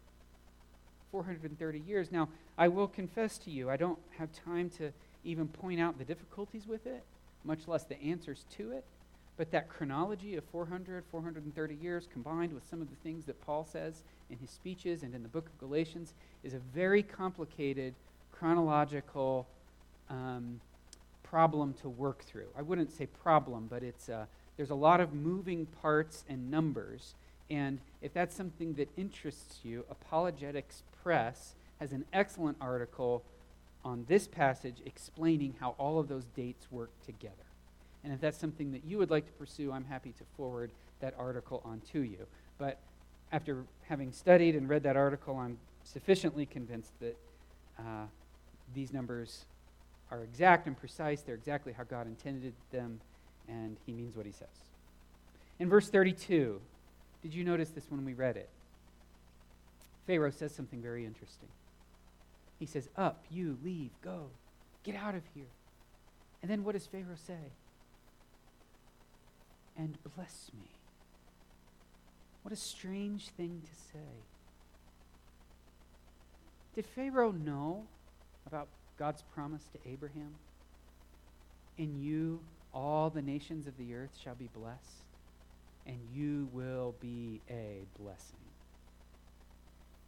430 1.10 1.80
years. 1.80 2.12
Now, 2.12 2.28
I 2.56 2.68
will 2.68 2.88
confess 2.88 3.36
to 3.38 3.50
you, 3.50 3.68
I 3.68 3.76
don't 3.76 3.98
have 4.18 4.30
time 4.32 4.70
to 4.78 4.92
even 5.24 5.48
point 5.48 5.80
out 5.80 5.98
the 5.98 6.04
difficulties 6.04 6.66
with 6.66 6.86
it, 6.86 7.02
much 7.44 7.68
less 7.68 7.84
the 7.84 8.00
answers 8.02 8.44
to 8.56 8.72
it. 8.72 8.84
But 9.36 9.50
that 9.52 9.68
chronology 9.68 10.36
of 10.36 10.44
400, 10.44 11.04
430 11.10 11.74
years 11.74 12.06
combined 12.12 12.52
with 12.52 12.68
some 12.68 12.82
of 12.82 12.90
the 12.90 12.96
things 12.96 13.24
that 13.26 13.40
Paul 13.46 13.64
says 13.64 14.02
in 14.28 14.38
his 14.38 14.50
speeches 14.50 15.02
and 15.02 15.14
in 15.14 15.22
the 15.22 15.28
book 15.28 15.46
of 15.46 15.58
Galatians 15.58 16.12
is 16.44 16.52
a 16.52 16.58
very 16.74 17.02
complicated 17.02 17.94
chronological 18.32 19.46
um, 20.10 20.60
problem 21.22 21.72
to 21.74 21.88
work 21.88 22.22
through. 22.24 22.48
I 22.58 22.62
wouldn't 22.62 22.90
say 22.90 23.06
problem, 23.06 23.66
but 23.70 23.82
it's 23.82 24.08
a, 24.08 24.26
there's 24.56 24.70
a 24.70 24.74
lot 24.74 25.00
of 25.00 25.14
moving 25.14 25.66
parts 25.80 26.24
and 26.28 26.50
numbers. 26.50 27.14
And 27.48 27.78
if 28.02 28.12
that's 28.12 28.34
something 28.34 28.74
that 28.74 28.88
interests 28.96 29.60
you, 29.62 29.84
Apologetics 29.90 30.82
Press 31.02 31.54
has 31.78 31.92
an 31.92 32.04
excellent 32.12 32.56
article 32.60 33.22
on 33.84 34.04
this 34.08 34.28
passage 34.28 34.76
explaining 34.84 35.54
how 35.60 35.74
all 35.78 35.98
of 35.98 36.08
those 36.08 36.24
dates 36.36 36.66
work 36.70 36.90
together. 37.04 37.34
And 38.04 38.12
if 38.12 38.20
that's 38.20 38.38
something 38.38 38.72
that 38.72 38.84
you 38.84 38.98
would 38.98 39.10
like 39.10 39.26
to 39.26 39.32
pursue, 39.32 39.72
I'm 39.72 39.84
happy 39.84 40.12
to 40.18 40.24
forward 40.36 40.70
that 41.00 41.14
article 41.18 41.62
on 41.64 41.80
to 41.92 42.00
you. 42.00 42.26
But 42.58 42.78
after 43.32 43.64
having 43.88 44.12
studied 44.12 44.54
and 44.54 44.68
read 44.68 44.82
that 44.82 44.96
article, 44.96 45.36
I'm 45.36 45.58
sufficiently 45.84 46.46
convinced 46.46 46.92
that 47.00 47.16
uh, 47.78 48.06
these 48.74 48.92
numbers 48.92 49.44
are 50.10 50.22
exact 50.22 50.66
and 50.66 50.76
precise. 50.76 51.22
They're 51.22 51.34
exactly 51.34 51.72
how 51.72 51.84
God 51.84 52.06
intended 52.06 52.54
them, 52.72 53.00
and 53.48 53.76
he 53.86 53.92
means 53.92 54.16
what 54.16 54.26
he 54.26 54.32
says. 54.32 54.48
In 55.58 55.68
verse 55.68 55.88
32, 55.88 56.60
did 57.22 57.34
you 57.34 57.44
notice 57.44 57.70
this 57.70 57.84
when 57.90 58.04
we 58.04 58.14
read 58.14 58.36
it? 58.36 58.48
Pharaoh 60.06 60.30
says 60.30 60.54
something 60.54 60.80
very 60.80 61.04
interesting. 61.04 61.48
He 62.60 62.66
says, 62.66 62.88
Up, 62.96 63.24
you, 63.30 63.58
leave, 63.64 63.90
go, 64.02 64.26
get 64.84 64.94
out 64.94 65.16
of 65.16 65.22
here. 65.34 65.48
And 66.42 66.50
then 66.50 66.62
what 66.62 66.72
does 66.72 66.86
Pharaoh 66.86 67.16
say? 67.16 67.52
And 69.76 69.98
bless 70.14 70.50
me. 70.54 70.68
What 72.42 72.52
a 72.52 72.56
strange 72.56 73.28
thing 73.30 73.62
to 73.64 73.92
say. 73.92 74.24
Did 76.74 76.86
Pharaoh 76.86 77.32
know 77.32 77.84
about 78.46 78.68
God's 78.98 79.22
promise 79.34 79.64
to 79.72 79.90
Abraham? 79.90 80.34
In 81.78 82.00
you, 82.00 82.40
all 82.74 83.10
the 83.10 83.22
nations 83.22 83.66
of 83.66 83.76
the 83.78 83.94
earth 83.94 84.16
shall 84.22 84.34
be 84.34 84.48
blessed, 84.54 85.06
and 85.86 85.98
you 86.14 86.48
will 86.52 86.94
be 87.00 87.40
a 87.50 87.84
blessing. 87.98 88.36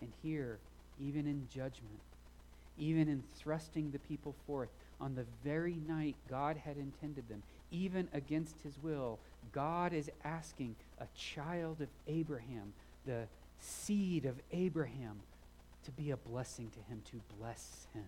And 0.00 0.12
here, 0.22 0.58
even 1.00 1.26
in 1.26 1.48
judgment, 1.48 2.00
even 2.78 3.08
in 3.08 3.22
thrusting 3.36 3.90
the 3.90 3.98
people 3.98 4.34
forth 4.46 4.70
on 5.00 5.14
the 5.14 5.26
very 5.44 5.78
night 5.88 6.16
God 6.28 6.56
had 6.56 6.76
intended 6.76 7.28
them, 7.28 7.42
even 7.70 8.08
against 8.12 8.60
his 8.62 8.74
will, 8.82 9.18
God 9.52 9.92
is 9.92 10.10
asking 10.24 10.76
a 10.98 11.06
child 11.16 11.80
of 11.80 11.88
Abraham, 12.06 12.72
the 13.04 13.24
seed 13.60 14.24
of 14.24 14.36
Abraham, 14.52 15.20
to 15.84 15.90
be 15.90 16.10
a 16.10 16.16
blessing 16.16 16.70
to 16.70 16.78
him, 16.90 17.02
to 17.10 17.20
bless 17.38 17.86
him. 17.92 18.04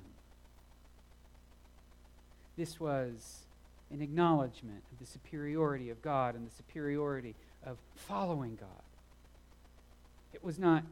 This 2.57 2.79
was 2.79 3.47
an 3.91 4.01
acknowledgement 4.01 4.83
of 4.93 4.99
the 4.99 5.07
superiority 5.07 5.91
of 5.91 6.01
God 6.01 6.35
and 6.37 6.47
the 6.47 6.55
superiority 6.55 7.35
of 7.65 7.77
following 7.97 8.57
God. 8.57 8.69
It 10.33 10.45
was 10.45 10.59
not 10.59 10.85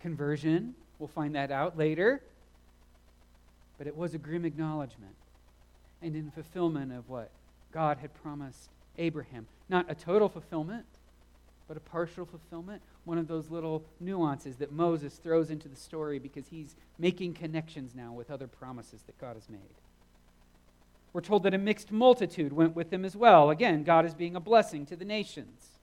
conversion. 0.00 0.74
We'll 0.98 1.08
find 1.08 1.34
that 1.34 1.50
out 1.50 1.76
later. 1.76 2.22
But 3.78 3.86
it 3.86 3.96
was 3.96 4.14
a 4.14 4.18
grim 4.18 4.44
acknowledgement 4.44 5.16
and 6.00 6.14
in 6.14 6.30
fulfillment 6.30 6.92
of 6.92 7.08
what 7.08 7.30
God 7.72 7.98
had 7.98 8.14
promised 8.14 8.68
Abraham. 8.98 9.46
Not 9.68 9.90
a 9.90 9.94
total 9.94 10.28
fulfillment, 10.28 10.86
but 11.66 11.76
a 11.76 11.80
partial 11.80 12.26
fulfillment. 12.26 12.82
One 13.04 13.18
of 13.18 13.26
those 13.26 13.50
little 13.50 13.84
nuances 14.00 14.56
that 14.56 14.72
Moses 14.72 15.14
throws 15.14 15.50
into 15.50 15.68
the 15.68 15.76
story 15.76 16.18
because 16.18 16.46
he's 16.48 16.76
making 16.98 17.34
connections 17.34 17.94
now 17.94 18.12
with 18.12 18.30
other 18.30 18.46
promises 18.46 19.02
that 19.06 19.18
God 19.18 19.34
has 19.34 19.48
made. 19.48 19.60
We're 21.12 21.20
told 21.20 21.44
that 21.44 21.54
a 21.54 21.58
mixed 21.58 21.92
multitude 21.92 22.52
went 22.52 22.74
with 22.74 22.90
them 22.90 23.04
as 23.04 23.16
well. 23.16 23.50
Again, 23.50 23.84
God 23.84 24.04
is 24.04 24.14
being 24.14 24.36
a 24.36 24.40
blessing 24.40 24.84
to 24.86 24.96
the 24.96 25.04
nations. 25.04 25.78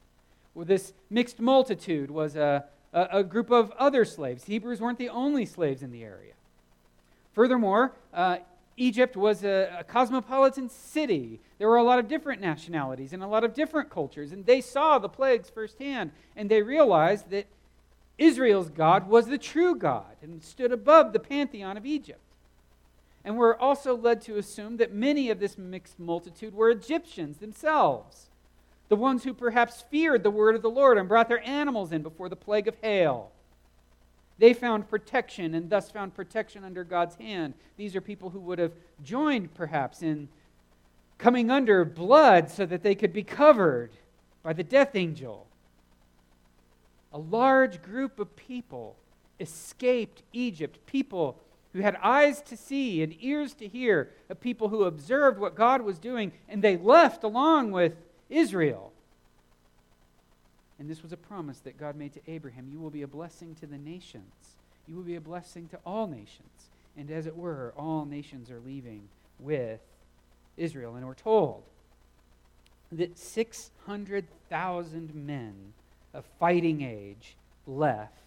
Well, 0.53 0.65
this 0.65 0.93
mixed 1.09 1.39
multitude 1.39 2.11
was 2.11 2.35
a, 2.35 2.65
a, 2.93 3.07
a 3.11 3.23
group 3.23 3.49
of 3.49 3.71
other 3.71 4.03
slaves. 4.03 4.43
Hebrews 4.43 4.81
weren't 4.81 4.99
the 4.99 5.09
only 5.09 5.45
slaves 5.45 5.81
in 5.81 5.91
the 5.91 6.03
area. 6.03 6.33
Furthermore, 7.33 7.93
uh, 8.13 8.37
Egypt 8.77 9.15
was 9.15 9.43
a, 9.43 9.77
a, 9.79 9.83
cosmopolitan 9.83 10.69
city. 10.69 11.39
There 11.59 11.67
were 11.67 11.77
a 11.77 11.83
lot 11.83 11.99
of 11.99 12.07
different 12.07 12.41
nationalities 12.41 13.13
and 13.13 13.21
a 13.21 13.27
lot 13.27 13.43
of 13.43 13.53
different 13.53 13.89
cultures, 13.89 14.31
and 14.31 14.45
they 14.45 14.61
saw 14.61 14.97
the 14.97 15.09
plagues 15.09 15.49
firsthand, 15.49 16.11
and 16.35 16.49
they 16.49 16.61
realized 16.61 17.29
that 17.29 17.45
Israel's 18.17 18.69
God 18.69 19.07
was 19.07 19.27
the 19.27 19.37
true 19.37 19.75
God 19.75 20.15
and 20.21 20.43
stood 20.43 20.71
above 20.71 21.13
the 21.13 21.19
pantheon 21.19 21.77
of 21.77 21.85
Egypt. 21.85 22.19
And 23.23 23.37
we're 23.37 23.55
also 23.55 23.95
led 23.95 24.21
to 24.23 24.37
assume 24.37 24.77
that 24.77 24.93
many 24.93 25.29
of 25.29 25.39
this 25.39 25.57
mixed 25.57 25.99
multitude 25.99 26.53
were 26.53 26.69
Egyptians 26.69 27.37
themselves, 27.37 28.29
the 28.89 28.95
ones 28.95 29.23
who 29.23 29.33
perhaps 29.33 29.83
feared 29.89 30.23
the 30.23 30.31
word 30.31 30.55
of 30.55 30.61
the 30.61 30.69
Lord 30.69 30.97
and 30.97 31.07
brought 31.07 31.29
their 31.29 31.47
animals 31.47 31.91
in 31.91 32.01
before 32.01 32.29
the 32.29 32.35
plague 32.35 32.67
of 32.67 32.75
hail. 32.81 33.31
They 34.41 34.55
found 34.55 34.89
protection 34.89 35.53
and 35.53 35.69
thus 35.69 35.91
found 35.91 36.15
protection 36.15 36.63
under 36.63 36.83
God's 36.83 37.13
hand. 37.13 37.53
These 37.77 37.95
are 37.95 38.01
people 38.01 38.31
who 38.31 38.39
would 38.39 38.57
have 38.57 38.71
joined, 39.03 39.53
perhaps, 39.53 40.01
in 40.01 40.29
coming 41.19 41.51
under 41.51 41.85
blood 41.85 42.49
so 42.49 42.65
that 42.65 42.81
they 42.81 42.95
could 42.95 43.13
be 43.13 43.21
covered 43.21 43.91
by 44.41 44.53
the 44.53 44.63
death 44.63 44.95
angel. 44.95 45.45
A 47.13 47.19
large 47.19 47.83
group 47.83 48.19
of 48.19 48.35
people 48.35 48.95
escaped 49.39 50.23
Egypt, 50.33 50.79
people 50.87 51.39
who 51.73 51.81
had 51.81 51.95
eyes 52.01 52.41
to 52.41 52.57
see 52.57 53.03
and 53.03 53.15
ears 53.19 53.53
to 53.53 53.67
hear, 53.67 54.09
a 54.27 54.33
people 54.33 54.69
who 54.69 54.85
observed 54.85 55.37
what 55.37 55.53
God 55.53 55.83
was 55.83 55.99
doing, 55.99 56.31
and 56.49 56.63
they 56.63 56.77
left 56.77 57.23
along 57.23 57.73
with 57.73 57.93
Israel. 58.27 58.90
And 60.81 60.89
this 60.89 61.03
was 61.03 61.13
a 61.13 61.17
promise 61.17 61.59
that 61.59 61.77
God 61.77 61.95
made 61.95 62.11
to 62.15 62.21
Abraham 62.27 62.67
You 62.67 62.79
will 62.79 62.89
be 62.89 63.03
a 63.03 63.07
blessing 63.07 63.53
to 63.59 63.67
the 63.67 63.77
nations, 63.77 64.55
you 64.87 64.95
will 64.95 65.03
be 65.03 65.15
a 65.15 65.21
blessing 65.21 65.67
to 65.67 65.77
all 65.85 66.07
nations. 66.07 66.71
And 66.97 67.11
as 67.11 67.27
it 67.27 67.37
were, 67.37 67.71
all 67.77 68.03
nations 68.03 68.49
are 68.49 68.59
leaving 68.59 69.07
with 69.39 69.79
Israel. 70.57 70.95
And 70.95 71.05
we're 71.05 71.13
told 71.13 71.61
that 72.91 73.19
600,000 73.19 75.13
men 75.13 75.53
of 76.15 76.25
fighting 76.39 76.81
age 76.81 77.35
left 77.67 78.17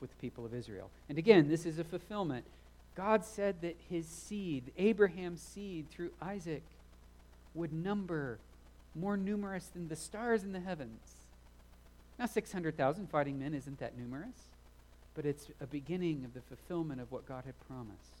with 0.00 0.10
the 0.10 0.16
people 0.20 0.46
of 0.46 0.54
Israel. 0.54 0.88
And 1.08 1.18
again, 1.18 1.48
this 1.48 1.66
is 1.66 1.80
a 1.80 1.84
fulfillment. 1.84 2.44
God 2.94 3.24
said 3.24 3.60
that 3.62 3.76
his 3.90 4.06
seed, 4.06 4.70
Abraham's 4.78 5.42
seed 5.42 5.90
through 5.90 6.12
Isaac, 6.22 6.62
would 7.54 7.72
number 7.72 8.38
more 8.94 9.16
numerous 9.16 9.66
than 9.66 9.88
the 9.88 9.96
stars 9.96 10.44
in 10.44 10.52
the 10.52 10.60
heavens. 10.60 11.21
Now, 12.22 12.26
600,000 12.26 13.10
fighting 13.10 13.40
men 13.40 13.52
isn't 13.52 13.80
that 13.80 13.98
numerous, 13.98 14.46
but 15.16 15.26
it's 15.26 15.48
a 15.60 15.66
beginning 15.66 16.24
of 16.24 16.34
the 16.34 16.40
fulfillment 16.40 17.00
of 17.00 17.10
what 17.10 17.26
God 17.26 17.42
had 17.44 17.58
promised. 17.66 18.20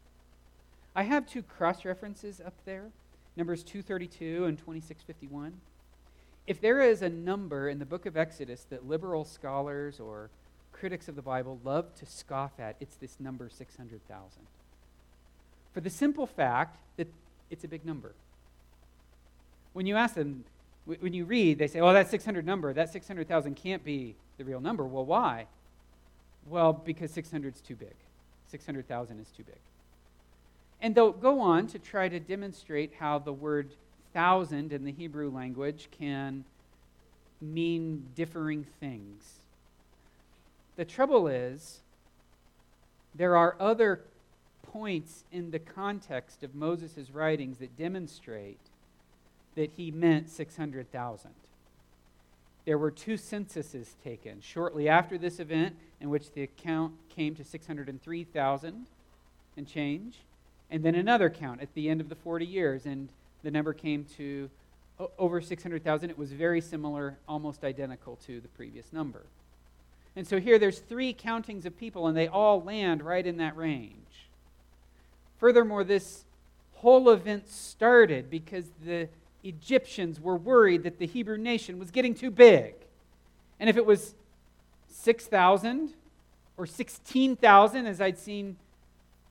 I 0.96 1.04
have 1.04 1.24
two 1.24 1.40
cross 1.44 1.84
references 1.84 2.40
up 2.44 2.54
there 2.64 2.90
Numbers 3.36 3.62
232 3.62 4.44
and 4.46 4.58
2651. 4.58 5.52
If 6.48 6.60
there 6.60 6.80
is 6.80 7.00
a 7.00 7.08
number 7.08 7.68
in 7.68 7.78
the 7.78 7.86
book 7.86 8.04
of 8.04 8.16
Exodus 8.16 8.66
that 8.70 8.88
liberal 8.88 9.24
scholars 9.24 10.00
or 10.00 10.30
critics 10.72 11.06
of 11.06 11.14
the 11.14 11.22
Bible 11.22 11.60
love 11.62 11.94
to 11.94 12.04
scoff 12.04 12.58
at, 12.58 12.74
it's 12.80 12.96
this 12.96 13.20
number 13.20 13.48
600,000. 13.48 14.40
For 15.72 15.80
the 15.80 15.90
simple 15.90 16.26
fact 16.26 16.76
that 16.96 17.06
it's 17.50 17.62
a 17.62 17.68
big 17.68 17.86
number. 17.86 18.16
When 19.74 19.86
you 19.86 19.94
ask 19.94 20.16
them, 20.16 20.42
when 20.84 21.12
you 21.12 21.24
read, 21.24 21.58
they 21.58 21.68
say, 21.68 21.80
oh, 21.80 21.92
that 21.92 22.10
600 22.10 22.44
number, 22.44 22.72
that 22.72 22.92
600,000 22.92 23.54
can't 23.54 23.84
be 23.84 24.16
the 24.36 24.44
real 24.44 24.60
number. 24.60 24.84
Well, 24.84 25.04
why? 25.04 25.46
Well, 26.48 26.72
because 26.72 27.10
600 27.12 27.54
is 27.54 27.60
too 27.60 27.76
big. 27.76 27.94
600,000 28.48 29.20
is 29.20 29.28
too 29.28 29.44
big. 29.44 29.60
And 30.80 30.94
they'll 30.94 31.12
go 31.12 31.40
on 31.40 31.68
to 31.68 31.78
try 31.78 32.08
to 32.08 32.18
demonstrate 32.18 32.94
how 32.98 33.20
the 33.20 33.32
word 33.32 33.74
thousand 34.12 34.72
in 34.72 34.84
the 34.84 34.92
Hebrew 34.92 35.30
language 35.30 35.88
can 35.96 36.44
mean 37.40 38.06
differing 38.14 38.66
things. 38.80 39.40
The 40.76 40.84
trouble 40.84 41.28
is, 41.28 41.80
there 43.14 43.36
are 43.36 43.56
other 43.60 44.00
points 44.62 45.24
in 45.30 45.50
the 45.50 45.58
context 45.58 46.42
of 46.42 46.54
Moses' 46.54 47.10
writings 47.10 47.58
that 47.58 47.76
demonstrate 47.76 48.58
that 49.54 49.72
he 49.76 49.90
meant 49.90 50.28
600,000. 50.28 51.30
There 52.64 52.78
were 52.78 52.90
two 52.90 53.16
censuses 53.16 53.96
taken 54.04 54.40
shortly 54.40 54.88
after 54.88 55.18
this 55.18 55.40
event, 55.40 55.76
in 56.00 56.10
which 56.10 56.32
the 56.32 56.48
count 56.56 56.92
came 57.08 57.34
to 57.34 57.44
603,000 57.44 58.86
and 59.56 59.66
change, 59.66 60.18
and 60.70 60.84
then 60.84 60.94
another 60.94 61.28
count 61.28 61.60
at 61.60 61.74
the 61.74 61.88
end 61.88 62.00
of 62.00 62.08
the 62.08 62.14
40 62.14 62.46
years, 62.46 62.86
and 62.86 63.08
the 63.42 63.50
number 63.50 63.72
came 63.72 64.04
to 64.16 64.48
over 65.18 65.40
600,000. 65.40 66.10
It 66.10 66.18
was 66.18 66.32
very 66.32 66.60
similar, 66.60 67.18
almost 67.28 67.64
identical 67.64 68.16
to 68.26 68.40
the 68.40 68.48
previous 68.48 68.92
number. 68.92 69.22
And 70.14 70.26
so 70.26 70.38
here 70.38 70.58
there's 70.58 70.78
three 70.78 71.12
countings 71.12 71.66
of 71.66 71.76
people, 71.76 72.06
and 72.06 72.16
they 72.16 72.28
all 72.28 72.62
land 72.62 73.02
right 73.02 73.26
in 73.26 73.38
that 73.38 73.56
range. 73.56 73.96
Furthermore, 75.38 75.82
this 75.82 76.24
whole 76.74 77.10
event 77.10 77.48
started 77.48 78.30
because 78.30 78.66
the 78.84 79.08
Egyptians 79.44 80.20
were 80.20 80.36
worried 80.36 80.84
that 80.84 80.98
the 80.98 81.06
Hebrew 81.06 81.36
nation 81.36 81.78
was 81.78 81.90
getting 81.90 82.14
too 82.14 82.30
big. 82.30 82.74
And 83.58 83.68
if 83.68 83.76
it 83.76 83.86
was 83.86 84.14
6,000 84.88 85.94
or 86.56 86.66
16,000, 86.66 87.86
as 87.86 88.00
I'd 88.00 88.18
seen 88.18 88.56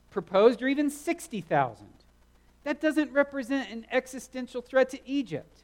proposed, 0.09 0.61
or 0.61 0.67
even 0.67 0.89
60,000, 0.89 1.87
that 2.63 2.81
doesn't 2.81 3.11
represent 3.11 3.71
an 3.71 3.85
existential 3.91 4.61
threat 4.61 4.89
to 4.89 4.99
Egypt, 5.09 5.59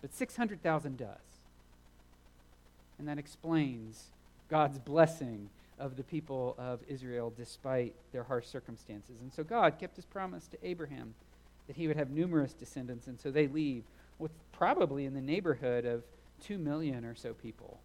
but 0.00 0.12
600,000 0.12 0.98
does. 0.98 1.08
And 2.98 3.08
that 3.08 3.18
explains 3.18 4.04
God's 4.50 4.78
blessing 4.78 5.48
of 5.78 5.96
the 5.96 6.02
people 6.02 6.54
of 6.58 6.80
Israel 6.88 7.32
despite 7.36 7.94
their 8.12 8.22
harsh 8.22 8.46
circumstances. 8.46 9.16
And 9.20 9.32
so 9.32 9.42
God 9.42 9.78
kept 9.78 9.96
his 9.96 10.04
promise 10.04 10.46
to 10.48 10.58
Abraham 10.62 11.14
that 11.66 11.76
he 11.76 11.86
would 11.86 11.96
have 11.96 12.10
numerous 12.10 12.52
descendants, 12.52 13.06
and 13.06 13.20
so 13.20 13.30
they 13.30 13.46
leave 13.46 13.84
with 14.18 14.32
probably 14.52 15.04
in 15.04 15.14
the 15.14 15.20
neighborhood 15.20 15.84
of 15.84 16.02
2 16.44 16.58
million 16.58 17.04
or 17.04 17.14
so 17.14 17.34
people. 17.34 17.78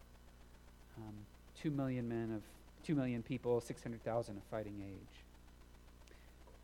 Um, 0.98 1.13
2 1.62 1.72
million 1.72 2.08
men 2.08 2.32
of 2.36 2.42
2 2.86 2.96
million 2.96 3.22
people, 3.22 3.62
600,000 3.62 4.38
of 4.38 4.44
fighting 4.44 4.82
age. 4.82 5.24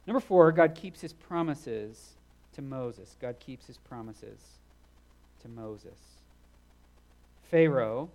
Number 0.06 0.20
four, 0.20 0.52
God 0.52 0.76
keeps 0.76 1.02
his 1.02 1.14
promises 1.14 2.14
to 2.54 2.62
Moses. 2.62 3.16
God 3.22 3.40
keeps 3.40 3.68
his 3.68 3.78
promises 3.78 4.40
to 5.42 5.48
Moses. 5.48 6.00
Pharaoh 7.50 8.10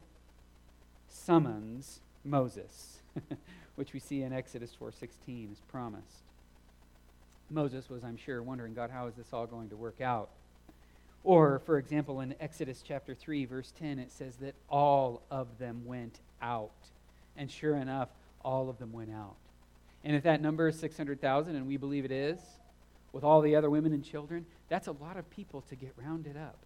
summons 1.08 2.00
Moses, 2.24 2.98
which 3.76 3.92
we 3.92 4.00
see 4.00 4.22
in 4.22 4.32
Exodus 4.32 4.74
4:16 4.80 5.52
is 5.52 5.60
promised. 5.68 6.27
Moses 7.50 7.88
was, 7.88 8.04
I'm 8.04 8.16
sure, 8.16 8.42
wondering, 8.42 8.74
God, 8.74 8.90
how 8.90 9.06
is 9.06 9.14
this 9.14 9.32
all 9.32 9.46
going 9.46 9.70
to 9.70 9.76
work 9.76 10.00
out? 10.00 10.30
Or, 11.24 11.60
for 11.60 11.78
example, 11.78 12.20
in 12.20 12.34
Exodus 12.40 12.82
chapter 12.86 13.14
3, 13.14 13.44
verse 13.44 13.72
10, 13.78 13.98
it 13.98 14.12
says 14.12 14.36
that 14.36 14.54
all 14.68 15.22
of 15.30 15.58
them 15.58 15.84
went 15.84 16.20
out. 16.40 16.70
And 17.36 17.50
sure 17.50 17.76
enough, 17.76 18.08
all 18.44 18.68
of 18.68 18.78
them 18.78 18.92
went 18.92 19.10
out. 19.12 19.36
And 20.04 20.14
if 20.14 20.22
that 20.22 20.40
number 20.40 20.68
is 20.68 20.78
600,000, 20.78 21.56
and 21.56 21.66
we 21.66 21.76
believe 21.76 22.04
it 22.04 22.12
is, 22.12 22.38
with 23.12 23.24
all 23.24 23.40
the 23.40 23.56
other 23.56 23.70
women 23.70 23.92
and 23.92 24.04
children, 24.04 24.46
that's 24.68 24.86
a 24.86 24.92
lot 24.92 25.16
of 25.16 25.28
people 25.30 25.62
to 25.68 25.76
get 25.76 25.92
rounded 25.96 26.36
up 26.36 26.58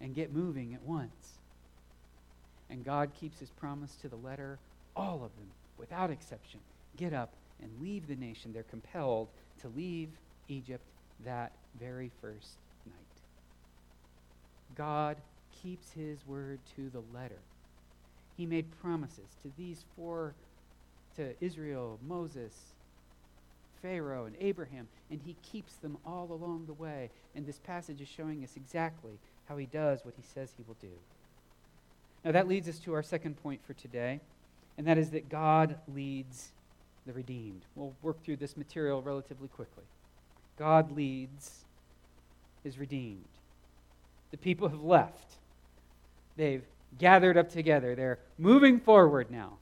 and 0.00 0.14
get 0.14 0.32
moving 0.32 0.74
at 0.74 0.82
once. 0.82 1.38
And 2.70 2.84
God 2.84 3.10
keeps 3.18 3.40
his 3.40 3.50
promise 3.50 3.96
to 3.96 4.08
the 4.08 4.16
letter. 4.16 4.58
All 4.96 5.16
of 5.16 5.34
them, 5.36 5.48
without 5.76 6.10
exception, 6.10 6.60
get 6.96 7.12
up 7.12 7.34
and 7.60 7.70
leave 7.82 8.06
the 8.06 8.16
nation. 8.16 8.52
They're 8.52 8.62
compelled 8.62 9.28
to 9.62 9.68
leave 9.68 10.08
Egypt 10.48 10.84
that 11.24 11.52
very 11.78 12.10
first 12.20 12.56
night. 12.86 12.94
God 14.76 15.16
keeps 15.62 15.92
his 15.92 16.26
word 16.26 16.58
to 16.76 16.90
the 16.90 17.02
letter. 17.14 17.38
He 18.36 18.46
made 18.46 18.66
promises 18.80 19.36
to 19.42 19.52
these 19.58 19.84
four 19.96 20.34
to 21.16 21.34
Israel, 21.40 21.98
Moses, 22.06 22.54
Pharaoh, 23.82 24.24
and 24.26 24.36
Abraham, 24.40 24.88
and 25.10 25.20
he 25.24 25.36
keeps 25.42 25.74
them 25.74 25.98
all 26.06 26.30
along 26.32 26.66
the 26.66 26.72
way. 26.72 27.10
And 27.34 27.46
this 27.46 27.58
passage 27.58 28.00
is 28.00 28.08
showing 28.08 28.42
us 28.44 28.56
exactly 28.56 29.18
how 29.48 29.56
he 29.56 29.66
does 29.66 30.04
what 30.04 30.14
he 30.16 30.22
says 30.22 30.52
he 30.56 30.64
will 30.66 30.76
do. 30.80 30.92
Now, 32.24 32.32
that 32.32 32.48
leads 32.48 32.68
us 32.68 32.78
to 32.80 32.94
our 32.94 33.02
second 33.02 33.42
point 33.42 33.60
for 33.66 33.72
today, 33.72 34.20
and 34.76 34.86
that 34.86 34.98
is 34.98 35.10
that 35.10 35.28
God 35.28 35.76
leads 35.92 36.50
the 37.10 37.14
redeemed. 37.14 37.62
We'll 37.74 37.92
work 38.02 38.22
through 38.22 38.36
this 38.36 38.56
material 38.56 39.02
relatively 39.02 39.48
quickly. 39.48 39.82
God 40.56 40.92
leads 40.92 41.64
his 42.62 42.78
redeemed. 42.78 43.24
The 44.30 44.36
people 44.36 44.68
have 44.68 44.82
left, 44.82 45.34
they've 46.36 46.62
gathered 46.98 47.36
up 47.36 47.50
together, 47.50 47.96
they're 47.96 48.20
moving 48.38 48.78
forward 48.78 49.28
now. 49.28 49.54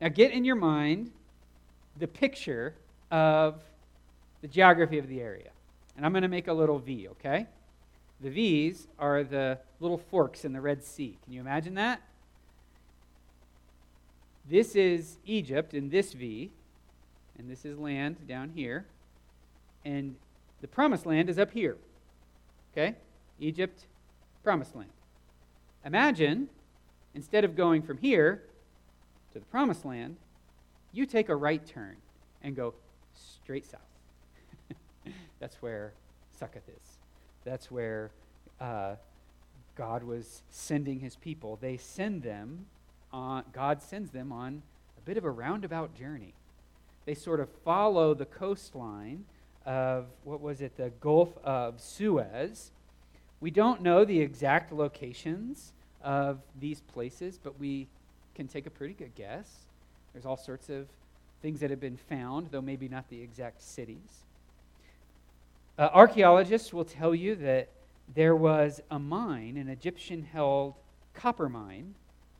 Now, 0.00 0.08
get 0.08 0.32
in 0.32 0.46
your 0.46 0.56
mind 0.56 1.10
the 1.98 2.06
picture 2.06 2.74
of 3.10 3.60
the 4.40 4.48
geography 4.48 4.98
of 4.98 5.08
the 5.08 5.20
area. 5.20 5.50
And 5.94 6.06
I'm 6.06 6.12
going 6.12 6.22
to 6.22 6.28
make 6.28 6.48
a 6.48 6.52
little 6.54 6.78
V, 6.78 7.08
okay? 7.08 7.48
The 8.22 8.30
V's 8.30 8.86
are 8.98 9.24
the 9.24 9.58
little 9.80 9.98
forks 9.98 10.44
in 10.46 10.54
the 10.54 10.60
Red 10.60 10.82
Sea. 10.82 11.18
Can 11.24 11.34
you 11.34 11.40
imagine 11.40 11.74
that? 11.74 12.00
This 14.48 14.74
is 14.74 15.18
Egypt 15.26 15.74
in 15.74 15.90
this 15.90 16.14
V, 16.14 16.50
and 17.38 17.48
this 17.48 17.64
is 17.64 17.78
land 17.78 18.26
down 18.26 18.50
here. 18.54 18.86
And 19.84 20.16
the 20.60 20.68
promised 20.68 21.06
land 21.06 21.30
is 21.30 21.38
up 21.38 21.52
here. 21.52 21.76
Okay? 22.72 22.96
Egypt, 23.38 23.86
promised 24.42 24.74
land. 24.74 24.90
Imagine, 25.84 26.48
instead 27.14 27.44
of 27.44 27.56
going 27.56 27.82
from 27.82 27.98
here, 27.98 28.42
to 29.32 29.38
the 29.38 29.44
promised 29.46 29.84
land, 29.84 30.16
you 30.92 31.06
take 31.06 31.28
a 31.28 31.36
right 31.36 31.64
turn 31.64 31.96
and 32.42 32.56
go 32.56 32.74
straight 33.14 33.66
south. 33.66 33.80
That's 35.40 35.56
where 35.62 35.92
Succoth 36.38 36.68
is. 36.68 36.98
That's 37.44 37.70
where 37.70 38.10
uh, 38.60 38.96
God 39.76 40.02
was 40.02 40.42
sending 40.50 41.00
his 41.00 41.16
people. 41.16 41.56
They 41.60 41.76
send 41.76 42.22
them 42.22 42.66
on, 43.12 43.44
God 43.52 43.82
sends 43.82 44.10
them 44.10 44.32
on 44.32 44.62
a 44.96 45.00
bit 45.02 45.16
of 45.16 45.24
a 45.24 45.30
roundabout 45.30 45.94
journey. 45.94 46.34
They 47.08 47.14
sort 47.14 47.40
of 47.40 47.48
follow 47.64 48.12
the 48.12 48.26
coastline 48.26 49.24
of, 49.64 50.08
what 50.24 50.42
was 50.42 50.60
it, 50.60 50.76
the 50.76 50.90
Gulf 51.00 51.38
of 51.42 51.80
Suez. 51.80 52.70
We 53.40 53.50
don't 53.50 53.80
know 53.80 54.04
the 54.04 54.20
exact 54.20 54.74
locations 54.74 55.72
of 56.02 56.40
these 56.60 56.82
places, 56.82 57.40
but 57.42 57.58
we 57.58 57.88
can 58.34 58.46
take 58.46 58.66
a 58.66 58.70
pretty 58.70 58.92
good 58.92 59.14
guess. 59.14 59.50
There's 60.12 60.26
all 60.26 60.36
sorts 60.36 60.68
of 60.68 60.86
things 61.40 61.60
that 61.60 61.70
have 61.70 61.80
been 61.80 61.96
found, 61.96 62.48
though 62.50 62.60
maybe 62.60 62.88
not 62.88 63.08
the 63.08 63.22
exact 63.22 63.62
cities. 63.62 64.26
Uh, 65.78 65.88
archaeologists 65.94 66.74
will 66.74 66.84
tell 66.84 67.14
you 67.14 67.36
that 67.36 67.70
there 68.14 68.36
was 68.36 68.82
a 68.90 68.98
mine, 68.98 69.56
an 69.56 69.70
Egyptian 69.70 70.24
held 70.30 70.74
copper 71.14 71.48
mine, 71.48 71.94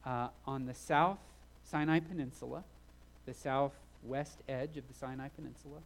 uh, 0.05 0.29
on 0.47 0.67
the 0.67 0.75
South 0.75 1.21
Sinai 1.65 2.01
Peninsula, 2.01 2.65
the 3.25 3.33
southwest 4.03 4.39
edge 4.49 4.77
of 4.77 4.87
the 4.89 4.95
Sinai 4.95 5.29
Peninsula. 5.29 5.79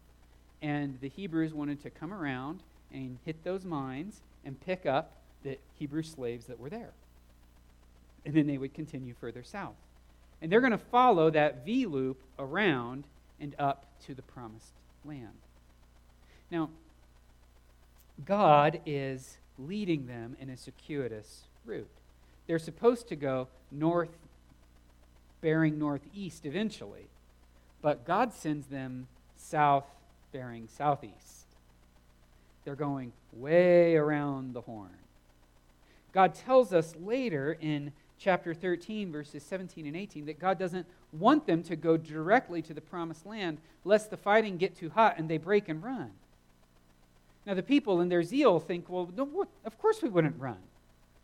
And 0.61 0.99
the 1.01 1.09
Hebrews 1.09 1.53
wanted 1.53 1.83
to 1.83 1.91
come 1.91 2.13
around 2.13 2.63
and 2.93 3.19
hit 3.25 3.43
those 3.45 3.65
mines 3.65 4.21
and 4.45 4.61
pick 4.61 4.87
up 4.87 5.17
the 5.43 5.59
Hebrew 5.79 6.03
slaves 6.03 6.47
that 6.47 6.59
were 6.59 6.71
there. 6.71 6.93
And 8.25 8.35
then 8.35 8.47
they 8.47 8.59
would 8.59 8.75
continue 8.75 9.15
further 9.15 9.43
south. 9.43 9.75
And 10.41 10.51
they're 10.51 10.61
going 10.61 10.73
to 10.73 10.79
follow 10.79 11.31
that 11.31 11.65
V 11.65 11.87
loop 11.87 12.21
around 12.39 13.05
and 13.41 13.55
up 13.59 13.87
to 14.07 14.15
the 14.15 14.23
promised 14.23 14.75
land. 15.05 15.39
Now, 16.51 16.71
God 18.25 18.81
is 18.87 19.39
leading 19.59 20.07
them 20.07 20.37
in 20.41 20.49
a 20.51 20.57
circuitous 20.57 21.45
route. 21.65 21.89
They're 22.47 22.59
supposed 22.59 23.09
to 23.09 23.17
go 23.17 23.49
north, 23.71 24.17
bearing 25.41 25.79
northeast 25.79 26.45
eventually, 26.45 27.09
but 27.83 28.07
God 28.07 28.33
sends 28.33 28.69
them 28.69 29.09
south, 29.37 29.87
bearing 30.33 30.69
southeast. 30.69 31.47
They're 32.65 32.77
going 32.77 33.13
way 33.33 33.97
around 33.97 34.55
the 34.55 34.61
horn. 34.61 34.97
God 36.13 36.35
tells 36.35 36.73
us 36.73 36.95
later 36.97 37.57
in 37.61 37.93
chapter 38.19 38.55
13, 38.55 39.11
verses 39.11 39.43
17 39.43 39.87
and 39.87 39.97
18, 39.97 40.27
that 40.27 40.39
God 40.39 40.59
doesn't 40.59 40.87
want 41.13 41.47
them 41.47 41.63
to 41.65 41.75
go 41.75 41.97
directly 41.97 42.63
to 42.63 42.73
the 42.73 42.81
promised 42.81 43.27
land, 43.27 43.59
lest 43.85 44.11
the 44.11 44.17
fighting 44.17 44.59
get 44.59 44.77
too 44.77 44.91
hot 44.91 45.19
and 45.19 45.29
they 45.29 45.39
break 45.39 45.69
and 45.69 45.83
run. 45.83 46.13
Now, 47.45 47.55
the 47.55 47.63
people 47.63 48.01
in 48.01 48.09
their 48.09 48.23
zeal 48.23 48.61
think, 48.61 48.89
well, 48.89 49.11
no, 49.17 49.47
of 49.65 49.79
course 49.79 50.01
we 50.01 50.09
wouldn't 50.09 50.39
run. 50.39 50.59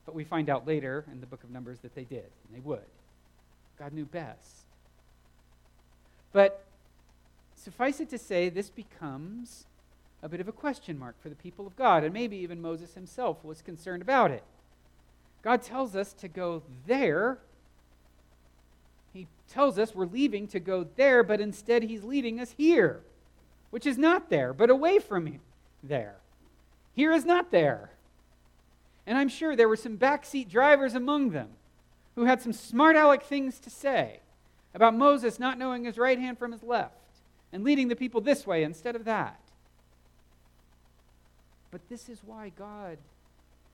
But 0.05 0.14
we 0.14 0.25
find 0.25 0.51
out 0.51 0.66
later 0.66 1.05
in 1.12 1.21
the 1.21 1.27
book 1.27 1.44
of 1.44 1.51
Numbers 1.51 1.79
that 1.81 1.94
they 1.94 2.05
did, 2.05 2.25
and 2.47 2.57
they 2.57 2.61
would. 2.61 2.81
God 3.79 3.92
knew 3.92 4.07
best. 4.07 4.64
But 6.38 6.62
suffice 7.57 7.98
it 7.98 8.09
to 8.11 8.16
say, 8.16 8.48
this 8.48 8.70
becomes 8.70 9.66
a 10.22 10.29
bit 10.29 10.40
of 10.40 10.46
a 10.46 10.53
question 10.53 10.96
mark 10.96 11.20
for 11.20 11.29
the 11.29 11.35
people 11.35 11.66
of 11.66 11.74
God, 11.74 12.05
and 12.05 12.14
maybe 12.14 12.37
even 12.37 12.62
Moses 12.62 12.94
himself 12.94 13.42
was 13.42 13.61
concerned 13.61 14.03
about 14.03 14.31
it. 14.31 14.44
God 15.42 15.62
tells 15.62 15.96
us 15.96 16.12
to 16.12 16.29
go 16.29 16.62
there. 16.87 17.40
He 19.12 19.27
tells 19.48 19.81
us 19.81 19.96
we're 19.96 20.07
leaving 20.07 20.46
to 20.46 20.61
go 20.61 20.87
there, 20.94 21.24
but 21.24 21.40
instead 21.40 21.83
he's 21.83 22.05
leading 22.05 22.38
us 22.38 22.55
here, 22.57 23.01
which 23.70 23.85
is 23.85 23.98
not 23.98 24.31
there, 24.31 24.53
but 24.53 24.70
away 24.70 25.01
from 25.01 25.27
him 25.27 25.40
there. 25.83 26.18
Here 26.92 27.11
is 27.11 27.24
not 27.24 27.51
there. 27.51 27.90
And 29.09 29.18
I'm 29.18 29.29
sure 29.29 29.57
there 29.57 29.68
were 29.68 29.74
some 29.74 29.98
backseat 29.98 30.48
drivers 30.48 30.94
among 30.94 31.31
them 31.31 31.48
who 32.14 32.27
had 32.27 32.40
some 32.40 32.53
smart 32.53 32.94
aleck 32.94 33.24
things 33.24 33.59
to 33.59 33.70
say 33.70 34.20
about 34.74 34.94
Moses 34.94 35.38
not 35.38 35.59
knowing 35.59 35.85
his 35.85 35.98
right 35.98 36.18
hand 36.18 36.38
from 36.38 36.52
his 36.52 36.62
left 36.62 36.94
and 37.52 37.64
leading 37.64 37.88
the 37.88 37.96
people 37.96 38.20
this 38.20 38.46
way 38.46 38.62
instead 38.62 38.94
of 38.94 39.04
that. 39.04 39.40
But 41.70 41.88
this 41.88 42.09
is 42.09 42.22
why 42.24 42.50
God 42.50 42.98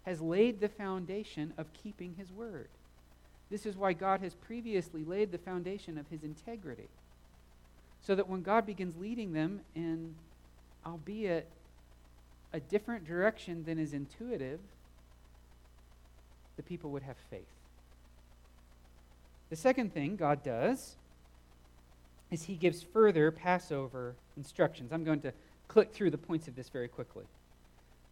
has 0.05 0.21
laid 0.21 0.61
the 0.61 0.69
foundation 0.69 1.53
of 1.57 1.73
keeping 1.73 2.15
his 2.17 2.31
word. 2.31 2.69
This 3.51 3.67
is 3.67 3.77
why 3.77 3.93
God 3.93 4.21
has 4.21 4.35
previously 4.35 5.05
laid 5.05 5.33
the 5.33 5.39
foundation 5.39 5.99
of 5.99 6.09
his 6.09 6.23
integrity. 6.23 6.89
So 8.01 8.15
that 8.15 8.29
when 8.29 8.43
God 8.43 8.67
begins 8.67 8.97
leading 8.97 9.33
them 9.33 9.61
in, 9.75 10.15
albeit 10.85 11.49
a 12.53 12.61
different 12.61 13.07
direction 13.07 13.65
than 13.65 13.79
is 13.79 13.93
intuitive, 13.93 14.61
the 16.57 16.63
people 16.63 16.91
would 16.91 17.03
have 17.03 17.17
faith. 17.31 17.54
The 19.51 19.57
second 19.57 19.93
thing 19.93 20.17
God 20.17 20.43
does 20.43 20.97
is 22.31 22.45
he 22.45 22.57
gives 22.57 22.83
further 22.83 23.31
Passover 23.31 24.17
instructions. 24.37 24.93
I'm 24.93 25.05
going 25.05 25.21
to 25.21 25.33
click 25.69 25.93
through 25.93 26.11
the 26.11 26.19
points 26.19 26.49
of 26.49 26.57
this 26.57 26.69
very 26.69 26.89
quickly. 26.89 27.25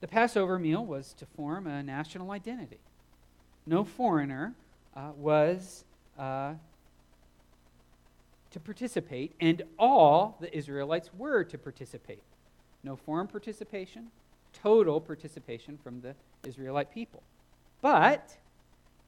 The 0.00 0.08
Passover 0.08 0.58
meal 0.58 0.84
was 0.84 1.12
to 1.14 1.26
form 1.26 1.66
a 1.66 1.82
national 1.82 2.30
identity. 2.30 2.78
No 3.66 3.84
foreigner 3.84 4.54
uh, 4.96 5.10
was 5.16 5.84
uh, 6.18 6.54
to 8.50 8.60
participate, 8.60 9.32
and 9.40 9.62
all 9.78 10.36
the 10.40 10.56
Israelites 10.56 11.10
were 11.16 11.44
to 11.44 11.58
participate. 11.58 12.22
No 12.84 12.96
foreign 12.96 13.26
participation, 13.26 14.08
total 14.52 15.00
participation 15.00 15.78
from 15.82 16.00
the 16.00 16.14
Israelite 16.46 16.92
people. 16.92 17.22
But 17.80 18.36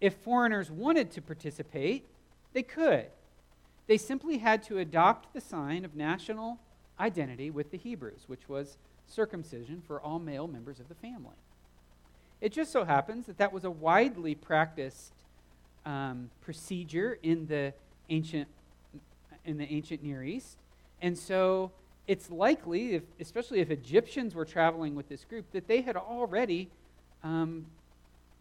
if 0.00 0.14
foreigners 0.14 0.70
wanted 0.70 1.10
to 1.12 1.22
participate, 1.22 2.06
they 2.54 2.62
could. 2.62 3.06
They 3.86 3.98
simply 3.98 4.38
had 4.38 4.62
to 4.64 4.78
adopt 4.78 5.34
the 5.34 5.40
sign 5.42 5.84
of 5.84 5.94
national 5.94 6.58
identity 6.98 7.50
with 7.50 7.70
the 7.70 7.76
Hebrews, 7.76 8.24
which 8.26 8.48
was 8.48 8.78
circumcision 9.06 9.82
for 9.86 10.00
all 10.00 10.18
male 10.18 10.48
members 10.48 10.80
of 10.80 10.88
the 10.88 10.94
family. 10.94 11.36
It 12.40 12.52
just 12.52 12.72
so 12.72 12.84
happens 12.84 13.26
that 13.26 13.36
that 13.38 13.52
was 13.52 13.64
a 13.64 13.70
widely 13.70 14.34
practiced 14.34 15.12
um, 15.84 16.30
procedure 16.40 17.18
in 17.22 17.46
the 17.46 17.74
ancient 18.08 18.48
in 19.44 19.58
the 19.58 19.70
ancient 19.70 20.02
Near 20.02 20.24
East, 20.24 20.56
and 21.02 21.18
so 21.18 21.70
it's 22.06 22.30
likely, 22.30 22.94
if, 22.94 23.02
especially 23.20 23.60
if 23.60 23.70
Egyptians 23.70 24.34
were 24.34 24.44
traveling 24.44 24.94
with 24.94 25.08
this 25.08 25.24
group, 25.24 25.50
that 25.52 25.68
they 25.68 25.82
had 25.82 25.96
already, 25.96 26.70
um, 27.22 27.66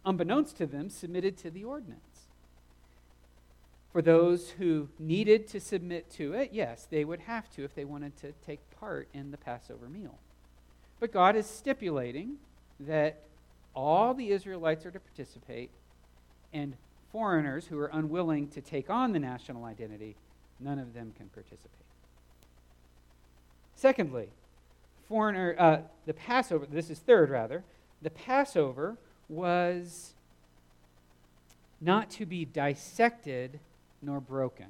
unbeknownst 0.06 0.58
to 0.58 0.65
them, 0.65 0.89
submitted 0.89 1.38
to 1.38 1.52
the 1.52 1.63
ordinance. 1.63 2.12
For 3.93 4.01
those 4.01 4.49
who 4.49 4.89
needed 4.97 5.47
to 5.49 5.60
submit 5.60 6.10
to 6.13 6.34
it, 6.34 6.49
yes, 6.51 6.88
they 6.89 7.06
would 7.06 7.21
have 7.21 7.47
to 7.51 7.63
if 7.63 7.75
they 7.75 7.86
wanted 7.86 8.17
to 8.17 8.32
take 8.43 8.60
part 8.71 9.08
in 9.13 9.29
the 9.29 9.38
Passover 9.38 9.88
meal. 9.88 10.17
But 10.99 11.13
God 11.13 11.36
is 11.36 11.45
stipulating 11.45 12.38
that 12.79 13.21
all 13.75 14.15
the 14.15 14.32
Israelites 14.32 14.84
are 14.88 14.91
to 14.91 14.99
participate, 14.99 15.69
and 16.51 16.75
foreigners 17.12 17.67
who 17.67 17.77
are 17.77 17.91
unwilling 17.93 18.47
to 18.49 18.62
take 18.62 18.89
on 18.89 19.13
the 19.13 19.19
national 19.19 19.63
identity, 19.63 20.15
none 20.60 20.79
of 20.79 20.95
them 20.95 21.13
can 21.15 21.29
participate. 21.29 21.69
Secondly, 23.75 24.29
foreigner, 25.08 25.56
uh, 25.60 25.77
the 26.08 26.13
Passover, 26.15 26.65
this 26.65 26.89
is 26.89 26.97
third 26.97 27.29
rather, 27.29 27.63
the 28.01 28.10
Passover 28.10 28.97
was 29.29 30.13
not 31.79 32.10
to 32.10 32.25
be 32.25 32.43
dissected 32.43 33.60
nor 34.04 34.20
broken. 34.20 34.68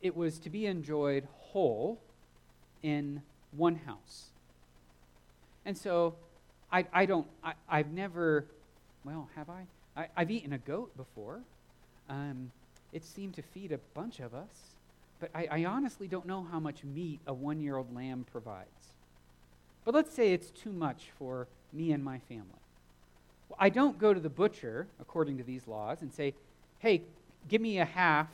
It 0.00 0.16
was 0.16 0.38
to 0.40 0.50
be 0.50 0.66
enjoyed 0.66 1.26
whole 1.38 2.00
in 2.82 3.22
one 3.52 3.76
house. 3.76 4.26
And 5.64 5.76
so 5.76 6.16
I, 6.70 6.86
I 6.92 7.06
don't, 7.06 7.26
I, 7.44 7.52
I've 7.68 7.92
never, 7.92 8.46
well, 9.04 9.28
have 9.36 9.48
I? 9.50 9.66
I 9.96 10.08
have 10.16 10.30
eaten 10.30 10.52
a 10.52 10.58
goat 10.58 10.96
before. 10.96 11.40
Um, 12.08 12.50
it 12.92 13.04
seemed 13.04 13.34
to 13.34 13.42
feed 13.42 13.72
a 13.72 13.78
bunch 13.94 14.20
of 14.20 14.34
us. 14.34 14.72
But 15.20 15.30
I, 15.34 15.46
I 15.50 15.64
honestly 15.66 16.08
don't 16.08 16.26
know 16.26 16.46
how 16.50 16.58
much 16.58 16.82
meat 16.82 17.20
a 17.26 17.32
one 17.32 17.60
year 17.60 17.76
old 17.76 17.94
lamb 17.94 18.26
provides. 18.32 18.68
But 19.84 19.94
let's 19.94 20.14
say 20.14 20.32
it's 20.32 20.50
too 20.50 20.72
much 20.72 21.10
for 21.18 21.46
me 21.72 21.92
and 21.92 22.02
my 22.02 22.18
family. 22.18 22.46
Well, 23.48 23.56
I 23.60 23.68
don't 23.68 23.98
go 23.98 24.14
to 24.14 24.20
the 24.20 24.28
butcher, 24.28 24.88
according 25.00 25.38
to 25.38 25.44
these 25.44 25.68
laws, 25.68 26.02
and 26.02 26.12
say, 26.12 26.34
hey, 26.78 27.02
give 27.48 27.60
me 27.60 27.78
a 27.78 27.84
half, 27.84 28.28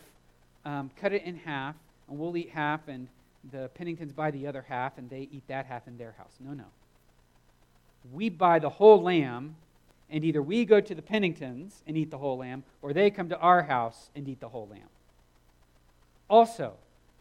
um, 0.64 0.90
cut 0.96 1.12
it 1.12 1.24
in 1.24 1.36
half, 1.36 1.74
and 2.08 2.18
we'll 2.18 2.36
eat 2.36 2.50
half, 2.50 2.88
and 2.88 3.08
the 3.50 3.70
Penningtons 3.78 4.14
buy 4.14 4.30
the 4.30 4.46
other 4.46 4.64
half, 4.68 4.98
and 4.98 5.08
they 5.08 5.28
eat 5.32 5.46
that 5.48 5.66
half 5.66 5.86
in 5.86 5.96
their 5.96 6.12
house. 6.18 6.32
No, 6.40 6.52
no. 6.52 6.64
We 8.12 8.28
buy 8.28 8.58
the 8.58 8.68
whole 8.68 9.02
lamb, 9.02 9.56
and 10.10 10.24
either 10.24 10.42
we 10.42 10.64
go 10.64 10.80
to 10.80 10.94
the 10.94 11.02
Penningtons 11.02 11.82
and 11.86 11.96
eat 11.96 12.10
the 12.10 12.18
whole 12.18 12.38
lamb, 12.38 12.64
or 12.82 12.92
they 12.92 13.10
come 13.10 13.28
to 13.28 13.38
our 13.38 13.62
house 13.62 14.10
and 14.14 14.28
eat 14.28 14.40
the 14.40 14.48
whole 14.48 14.68
lamb. 14.68 14.88
Also, 16.30 16.74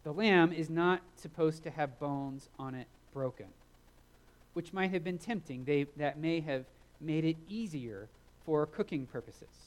the 0.04 0.12
lamb 0.14 0.54
is 0.54 0.70
not 0.70 1.02
supposed 1.16 1.64
to 1.64 1.70
have 1.70 2.00
bones 2.00 2.50
on 2.58 2.76
it 2.76 2.88
broken, 3.14 3.48
which 4.54 4.74
might 4.74 4.92
have 4.92 5.04
been 5.04 5.18
tempting. 5.18 5.66
They, 5.66 5.88
that 5.98 6.18
may 6.18 6.40
have 6.42 6.66
made 7.00 7.26
it 7.26 7.38
easier 7.50 8.08
for 8.46 8.66
cooking 8.66 9.06
purposes. 9.06 9.67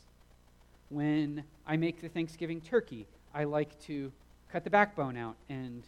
When 0.90 1.44
I 1.66 1.76
make 1.76 2.00
the 2.00 2.08
Thanksgiving 2.08 2.60
turkey, 2.60 3.06
I 3.32 3.44
like 3.44 3.80
to 3.82 4.10
cut 4.52 4.64
the 4.64 4.70
backbone 4.70 5.16
out 5.16 5.36
and 5.48 5.84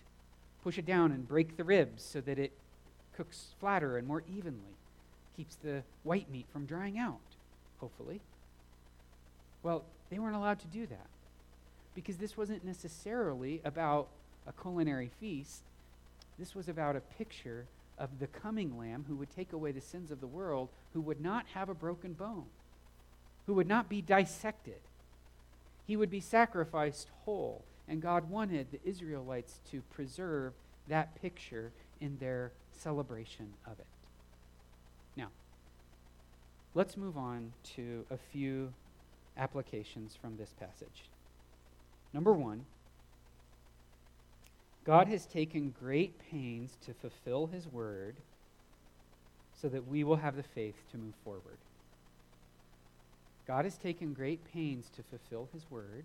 push 0.62 0.78
it 0.78 0.86
down 0.86 1.11
and 1.11 1.26
break 1.26 1.57
the 1.57 1.64
ribs 1.64 2.05
so 2.05 2.20
that 2.20 2.38
it 2.38 2.53
cooks 3.16 3.55
flatter 3.59 3.98
and 3.98 4.07
more 4.07 4.22
evenly. 4.32 4.76
Keeps 5.36 5.57
the 5.57 5.82
white 6.05 6.30
meat 6.30 6.46
from 6.53 6.66
drying 6.66 6.98
out, 6.98 7.18
hopefully. 7.80 8.20
Well, 9.64 9.84
they 10.09 10.20
weren't 10.20 10.36
allowed 10.36 10.61
to 10.61 10.68
do 10.68 10.86
that 10.86 11.07
because 11.96 12.16
this 12.16 12.36
wasn't 12.36 12.64
necessarily 12.64 13.61
about 13.64 14.09
a 14.46 14.53
culinary 14.53 15.11
feast. 15.18 15.62
This 16.38 16.55
was 16.55 16.68
about 16.68 16.94
a 16.94 17.00
picture 17.00 17.66
of 17.98 18.20
the 18.20 18.28
coming 18.28 18.78
Lamb 18.78 19.05
who 19.09 19.16
would 19.16 19.34
take 19.34 19.53
away 19.53 19.72
the 19.72 19.80
sins 19.80 20.12
of 20.12 20.20
the 20.20 20.26
world, 20.28 20.68
who 20.92 21.00
would 21.00 21.20
not 21.20 21.46
have 21.55 21.68
a 21.68 21.74
broken 21.74 22.12
bone, 22.12 22.46
who 23.46 23.55
would 23.55 23.68
not 23.68 23.88
be 23.88 24.00
dissected. 24.00 24.78
He 25.87 25.97
would 25.97 26.11
be 26.11 26.20
sacrificed 26.20 27.09
whole. 27.24 27.64
And 27.89 28.01
God 28.01 28.30
wanted 28.30 28.68
the 28.70 28.80
Israelites 28.89 29.61
to 29.70 29.83
preserve 29.91 30.55
that 30.89 31.20
picture 31.20 31.72
in 32.01 32.18
their 32.18 32.53
celebration 32.70 33.49
of 33.66 33.78
it. 33.78 33.87
Now, 35.16 35.28
let's 36.74 36.97
move 36.97 37.16
on 37.16 37.53
to 37.76 38.07
a 38.11 38.16
few 38.16 38.72
applications 39.37 40.16
from 40.20 40.37
this 40.37 40.55
passage. 40.59 41.05
Number 42.12 42.33
one, 42.33 42.64
God 44.85 45.09
has 45.09 45.26
taken 45.26 45.74
great 45.78 46.18
pains 46.30 46.76
to 46.87 46.95
fulfill 46.95 47.47
his 47.47 47.66
word 47.66 48.16
so 49.61 49.68
that 49.68 49.87
we 49.87 50.03
will 50.03 50.16
have 50.16 50.37
the 50.37 50.43
faith 50.43 50.74
to 50.91 50.99
move 50.99 51.14
forward. 51.24 51.59
God 53.53 53.66
has 53.66 53.76
taken 53.76 54.14
great 54.14 54.50
pains 54.50 54.88
to 54.96 55.03
fulfill 55.03 55.46
his 55.53 55.70
word 55.70 56.05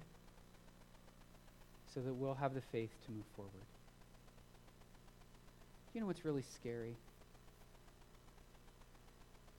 so 1.93 2.02
that 2.02 2.14
we'll 2.14 2.34
have 2.34 2.54
the 2.54 2.60
faith 2.60 2.89
to 3.06 3.12
move 3.14 3.24
forward. 3.38 3.54
You 5.93 6.02
know 6.02 6.08
what's 6.08 6.26
really 6.26 6.41
scary? 6.41 6.98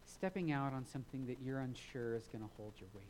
Stepping 0.04 0.52
out 0.52 0.74
on 0.74 0.84
something 0.84 1.28
that 1.28 1.38
you're 1.42 1.60
unsure 1.60 2.14
is 2.14 2.24
going 2.30 2.44
to 2.44 2.50
hold 2.58 2.74
your 2.78 2.90
weight. 2.94 3.04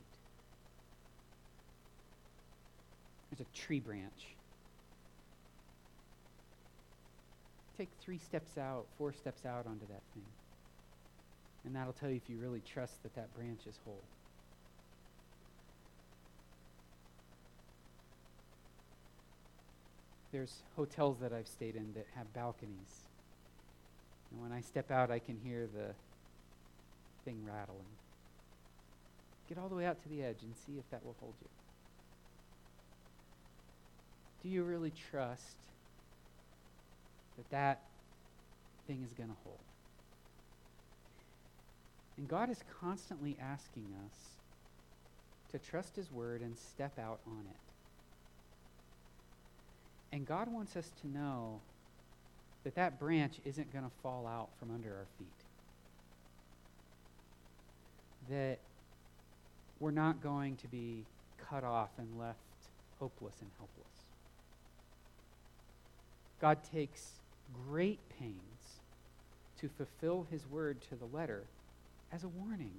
There's 3.32 3.40
a 3.40 3.58
tree 3.58 3.80
branch. 3.80 4.28
Take 7.76 7.88
three 8.00 8.18
steps 8.18 8.56
out, 8.56 8.86
four 8.96 9.12
steps 9.12 9.44
out 9.44 9.66
onto 9.66 9.88
that 9.88 10.02
thing. 10.14 10.26
And 11.64 11.74
that'll 11.74 11.94
tell 11.94 12.10
you 12.10 12.20
if 12.24 12.30
you 12.30 12.36
really 12.36 12.62
trust 12.64 13.02
that 13.02 13.16
that 13.16 13.34
branch 13.34 13.62
is 13.66 13.80
whole. 13.84 14.04
There's 20.32 20.62
hotels 20.76 21.18
that 21.20 21.32
I've 21.32 21.48
stayed 21.48 21.74
in 21.74 21.92
that 21.94 22.06
have 22.14 22.32
balconies. 22.34 23.08
And 24.30 24.42
when 24.42 24.52
I 24.52 24.60
step 24.60 24.90
out, 24.90 25.10
I 25.10 25.18
can 25.18 25.38
hear 25.42 25.66
the 25.66 25.94
thing 27.24 27.44
rattling. 27.46 27.84
Get 29.48 29.58
all 29.58 29.68
the 29.68 29.74
way 29.74 29.86
out 29.86 30.02
to 30.02 30.08
the 30.08 30.22
edge 30.22 30.42
and 30.42 30.54
see 30.66 30.78
if 30.78 30.90
that 30.90 31.04
will 31.04 31.16
hold 31.20 31.34
you. 31.40 31.48
Do 34.42 34.48
you 34.50 34.62
really 34.62 34.92
trust 35.10 35.56
that 37.36 37.50
that 37.50 37.82
thing 38.86 39.02
is 39.04 39.14
going 39.14 39.30
to 39.30 39.36
hold? 39.44 39.58
And 42.18 42.28
God 42.28 42.50
is 42.50 42.62
constantly 42.80 43.36
asking 43.40 43.86
us 44.04 44.14
to 45.52 45.58
trust 45.58 45.96
His 45.96 46.12
word 46.12 46.42
and 46.42 46.56
step 46.58 46.98
out 46.98 47.20
on 47.26 47.44
it. 47.48 47.67
And 50.12 50.26
God 50.26 50.52
wants 50.52 50.76
us 50.76 50.90
to 51.02 51.08
know 51.08 51.60
that 52.64 52.74
that 52.74 52.98
branch 52.98 53.34
isn't 53.44 53.72
going 53.72 53.84
to 53.84 53.90
fall 54.02 54.26
out 54.26 54.48
from 54.58 54.70
under 54.74 54.88
our 54.88 55.06
feet. 55.18 55.28
That 58.30 58.58
we're 59.80 59.90
not 59.90 60.22
going 60.22 60.56
to 60.56 60.68
be 60.68 61.04
cut 61.48 61.64
off 61.64 61.90
and 61.98 62.18
left 62.18 62.38
hopeless 62.98 63.34
and 63.40 63.50
helpless. 63.58 63.86
God 66.40 66.58
takes 66.72 67.12
great 67.68 68.00
pains 68.18 68.34
to 69.60 69.68
fulfill 69.68 70.26
his 70.30 70.46
word 70.50 70.78
to 70.88 70.94
the 70.94 71.06
letter 71.16 71.42
as 72.12 72.24
a 72.24 72.28
warning, 72.28 72.74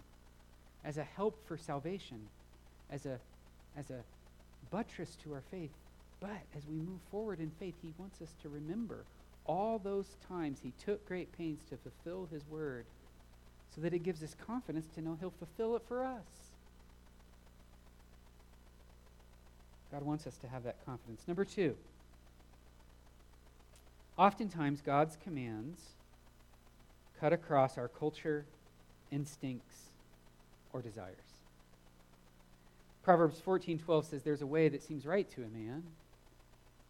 as 0.86 0.98
a 0.98 1.04
help 1.04 1.38
for 1.48 1.58
salvation, 1.58 2.20
as 2.92 3.06
a, 3.06 3.20
as 3.78 3.90
a 3.90 4.02
buttress 4.72 5.18
to 5.24 5.34
our 5.34 5.44
faith. 5.52 5.72
But 6.20 6.42
as 6.58 6.66
we 6.68 6.76
move 6.76 7.00
forward 7.12 7.40
in 7.40 7.52
faith, 7.60 7.76
he 7.82 7.94
wants 7.98 8.22
us 8.22 8.34
to 8.42 8.50
remember 8.50 9.06
all 9.46 9.80
those 9.80 10.18
times 10.28 10.60
he 10.62 10.74
took 10.84 11.06
great 11.08 11.36
pains 11.38 11.62
to 11.70 11.78
fulfill 11.78 12.28
his 12.32 12.46
word 12.48 12.86
so 13.74 13.82
that 13.82 13.94
it 13.94 14.04
gives 14.04 14.22
us 14.22 14.36
confidence 14.46 14.88
to 14.96 15.02
know 15.02 15.18
he'll 15.20 15.32
fulfill 15.32 15.76
it 15.76 15.82
for 15.88 16.04
us. 16.04 16.50
God 19.92 20.04
wants 20.04 20.28
us 20.28 20.38
to 20.38 20.48
have 20.48 20.64
that 20.64 20.86
confidence. 20.86 21.24
Number 21.28 21.46
two, 21.46 21.76
oftentimes 24.18 24.82
God's 24.82 25.18
commands 25.24 25.82
cut 27.20 27.34
across 27.34 27.78
our 27.78 27.88
culture, 27.88 28.46
instincts, 29.12 29.90
or 30.74 30.82
desires. 30.82 31.16
Proverbs 33.04 33.42
14:12 33.42 34.06
says 34.06 34.24
there's 34.24 34.42
a 34.42 34.48
way 34.48 34.70
that 34.70 34.84
seems 34.84 35.06
right 35.06 35.28
to 35.32 35.44
a 35.44 35.48
man, 35.48 35.84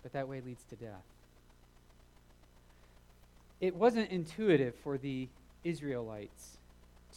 but 0.04 0.14
that 0.14 0.28
way 0.28 0.41
leads 0.41 0.64
to 0.66 0.76
death. 0.76 1.04
It 3.60 3.76
wasn't 3.76 4.10
intuitive 4.10 4.76
for 4.76 4.97
the 4.97 5.28
Israelites 5.64 6.58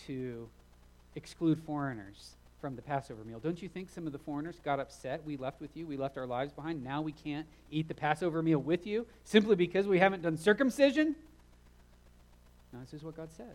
to 0.06 0.48
exclude 1.14 1.60
foreigners 1.60 2.34
from 2.60 2.76
the 2.76 2.82
Passover 2.82 3.24
meal. 3.24 3.40
Don't 3.40 3.60
you 3.60 3.68
think 3.68 3.90
some 3.90 4.06
of 4.06 4.12
the 4.12 4.18
foreigners 4.18 4.60
got 4.64 4.80
upset? 4.80 5.24
We 5.24 5.36
left 5.36 5.60
with 5.60 5.76
you, 5.76 5.86
we 5.86 5.96
left 5.96 6.16
our 6.16 6.26
lives 6.26 6.52
behind. 6.52 6.82
Now 6.82 7.02
we 7.02 7.12
can't 7.12 7.46
eat 7.70 7.88
the 7.88 7.94
Passover 7.94 8.42
meal 8.42 8.60
with 8.60 8.86
you 8.86 9.06
simply 9.24 9.56
because 9.56 9.86
we 9.86 9.98
haven't 9.98 10.22
done 10.22 10.36
circumcision? 10.36 11.16
No, 12.72 12.80
this 12.80 12.94
is 12.94 13.02
what 13.02 13.16
God 13.16 13.30
says. 13.30 13.46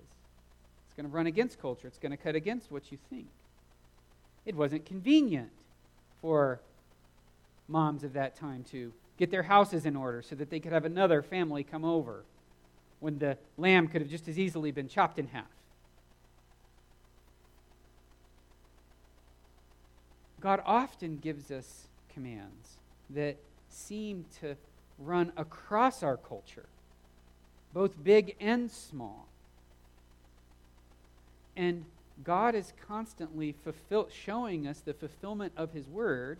It's 0.85 0.93
going 0.95 1.09
to 1.09 1.15
run 1.15 1.27
against 1.27 1.59
culture, 1.59 1.87
it's 1.87 1.97
going 1.97 2.11
to 2.11 2.17
cut 2.17 2.35
against 2.35 2.71
what 2.71 2.91
you 2.91 2.97
think. 3.09 3.27
It 4.45 4.55
wasn't 4.55 4.85
convenient 4.85 5.49
for 6.21 6.61
moms 7.67 8.03
of 8.03 8.13
that 8.13 8.35
time 8.35 8.63
to 8.71 8.93
get 9.17 9.31
their 9.31 9.43
houses 9.43 9.85
in 9.85 9.95
order 9.95 10.21
so 10.21 10.35
that 10.35 10.49
they 10.49 10.59
could 10.59 10.71
have 10.71 10.85
another 10.85 11.21
family 11.21 11.63
come 11.63 11.83
over 11.83 12.23
when 12.99 13.19
the 13.19 13.37
lamb 13.57 13.87
could 13.87 14.01
have 14.01 14.09
just 14.09 14.27
as 14.27 14.39
easily 14.39 14.71
been 14.71 14.87
chopped 14.87 15.19
in 15.19 15.27
half. 15.27 15.45
God 20.39 20.61
often 20.65 21.17
gives 21.17 21.51
us 21.51 21.87
commands 22.13 22.77
that 23.09 23.37
seem 23.69 24.25
to 24.39 24.55
run 24.99 25.31
across 25.35 26.03
our 26.03 26.17
culture, 26.17 26.67
both 27.73 28.03
big 28.03 28.35
and 28.39 28.71
small. 28.71 29.27
And 31.55 31.85
God 32.23 32.55
is 32.55 32.73
constantly 32.87 33.51
fulfill- 33.63 34.09
showing 34.09 34.67
us 34.67 34.79
the 34.79 34.93
fulfillment 34.93 35.53
of 35.55 35.73
His 35.73 35.87
Word 35.87 36.39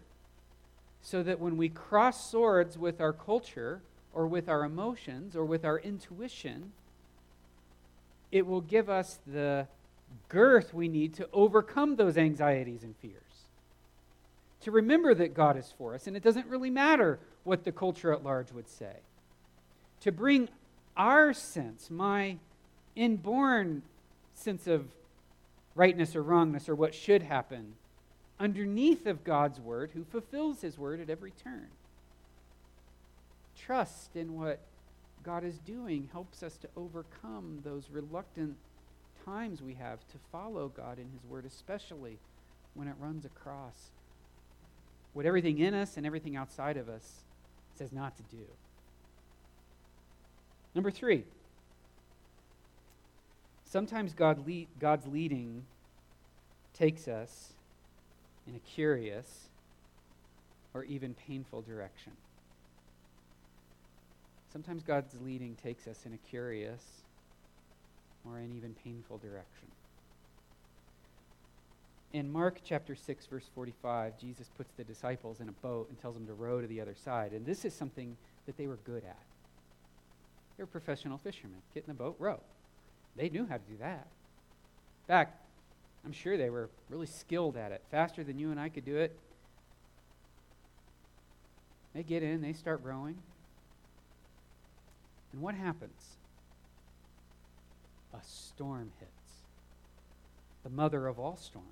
so 1.02 1.24
that 1.24 1.40
when 1.40 1.58
we 1.58 1.70
cross 1.70 2.30
swords 2.30 2.78
with 2.78 3.00
our 3.00 3.14
culture 3.14 3.82
or 4.14 4.28
with 4.28 4.50
our 4.50 4.64
emotions 4.64 5.36
or 5.36 5.46
with 5.46 5.64
our 5.64 5.80
intuition, 5.80 6.72
it 8.32 8.46
will 8.46 8.62
give 8.62 8.90
us 8.90 9.20
the 9.26 9.68
girth 10.30 10.74
we 10.74 10.88
need 10.88 11.14
to 11.14 11.30
overcome 11.32 11.96
those 11.96 12.18
anxieties 12.18 12.84
and 12.84 12.96
fears. 12.98 13.22
To 14.62 14.72
remember 14.72 15.14
that 15.14 15.34
God 15.34 15.58
is 15.58 15.74
for 15.78 15.94
us, 15.94 16.08
and 16.08 16.18
it 16.18 16.24
doesn't 16.24 16.48
really 16.48 16.70
matter 16.70 17.20
what 17.44 17.64
the 17.64 17.72
culture 17.72 18.12
at 18.12 18.24
large 18.24 18.52
would 18.52 18.68
say. 18.68 18.98
To 20.02 20.12
bring 20.12 20.50
our 20.98 21.34
sense, 21.34 21.90
my 21.90 22.38
inborn 22.96 23.84
sense 24.34 24.68
of 24.68 24.88
rightness 25.76 26.16
or 26.16 26.24
wrongness 26.24 26.68
or 26.68 26.76
what 26.76 26.94
should 26.94 27.22
happen, 27.22 27.74
underneath 28.40 29.06
of 29.06 29.24
God's 29.24 29.60
word, 29.60 29.92
who 29.94 30.04
fulfills 30.04 30.62
his 30.62 30.78
word 30.78 31.00
at 31.00 31.10
every 31.10 31.32
turn. 31.32 31.68
Trust 33.58 34.16
in 34.16 34.36
what 34.36 34.60
God 35.24 35.44
is 35.44 35.58
doing 35.60 36.10
helps 36.12 36.44
us 36.44 36.58
to 36.58 36.70
overcome 36.78 37.60
those 37.64 37.90
reluctant 37.92 38.56
times 39.26 39.62
we 39.62 39.74
have 39.74 40.00
to 40.08 40.18
follow 40.32 40.70
God 40.70 41.00
in 41.00 41.10
his 41.12 41.24
word, 41.30 41.46
especially 41.46 42.18
when 42.76 42.88
it 42.88 42.96
runs 43.00 43.26
across 43.26 43.92
what 45.14 45.26
everything 45.26 45.58
in 45.60 45.74
us 45.74 45.98
and 45.98 46.06
everything 46.06 46.36
outside 46.36 46.78
of 46.78 46.88
us 46.88 47.24
says 47.76 47.92
not 47.92 48.16
to 48.16 48.24
do. 48.24 48.44
Number 50.76 50.92
three, 50.92 51.24
sometimes 53.66 54.14
God 54.14 54.46
lead, 54.46 54.68
God's 54.80 55.08
leading 55.08 55.64
takes 56.74 57.08
us 57.08 57.54
in 58.48 58.56
a 58.56 58.60
curious 58.60 59.48
or 60.74 60.84
even 60.84 61.14
painful 61.14 61.62
direction. 61.62 62.14
Sometimes 64.52 64.84
God's 64.84 65.16
leading 65.24 65.56
takes 65.56 65.88
us 65.88 66.06
in 66.06 66.14
a 66.14 66.18
curious 66.30 66.84
or 68.26 68.38
an 68.38 68.54
even 68.56 68.76
painful 68.84 69.18
direction. 69.18 69.68
In 72.14 72.32
Mark 72.32 72.62
chapter 72.64 72.96
6, 72.96 73.26
verse 73.26 73.50
45, 73.54 74.18
Jesus 74.18 74.50
puts 74.58 74.72
the 74.78 74.84
disciples 74.84 75.42
in 75.42 75.50
a 75.50 75.52
boat 75.52 75.90
and 75.90 76.00
tells 76.02 76.16
them 76.16 76.26
to 76.28 76.34
row 76.34 76.62
to 76.62 76.68
the 76.68 76.80
other 76.80 76.96
side. 76.96 77.34
And 77.34 77.46
this 77.46 77.66
is 77.66 77.74
something 77.74 78.16
that 78.46 78.58
they 78.58 78.68
were 78.68 78.80
good 78.86 79.04
at. 79.04 79.20
They 80.58 80.64
were 80.64 80.68
professional 80.68 81.18
fishermen. 81.18 81.60
Get 81.74 81.84
in 81.84 81.90
the 81.90 81.94
boat, 81.94 82.16
row. 82.18 82.40
They 83.16 83.30
knew 83.30 83.46
how 83.46 83.58
to 83.58 83.64
do 83.70 83.78
that. 83.80 84.08
In 85.04 85.08
fact, 85.08 85.42
I'm 86.08 86.14
sure 86.14 86.38
they 86.38 86.50
were 86.50 86.70
really 86.90 87.06
skilled 87.06 87.58
at 87.58 87.74
it, 87.74 87.84
faster 87.92 88.24
than 88.24 88.40
you 88.40 88.50
and 88.50 88.58
I 88.58 88.70
could 88.70 88.86
do 88.86 88.96
it. 88.96 89.14
They 91.94 92.02
get 92.02 92.24
in, 92.24 92.40
they 92.40 92.54
start 92.54 92.80
rowing. 92.82 93.18
And 95.34 95.42
what 95.42 95.54
happens? 95.54 96.16
A 98.14 98.20
storm 98.24 98.94
hits. 99.02 99.12
The 100.64 100.70
mother 100.70 101.08
of 101.08 101.20
all 101.20 101.36
storms. 101.36 101.68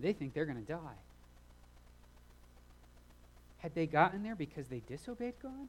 They 0.00 0.12
think 0.12 0.34
they're 0.34 0.44
going 0.44 0.66
to 0.66 0.72
die. 0.72 0.98
Had 3.58 3.72
they 3.76 3.86
gotten 3.86 4.24
there 4.24 4.34
because 4.34 4.66
they 4.66 4.82
disobeyed 4.88 5.34
God? 5.40 5.68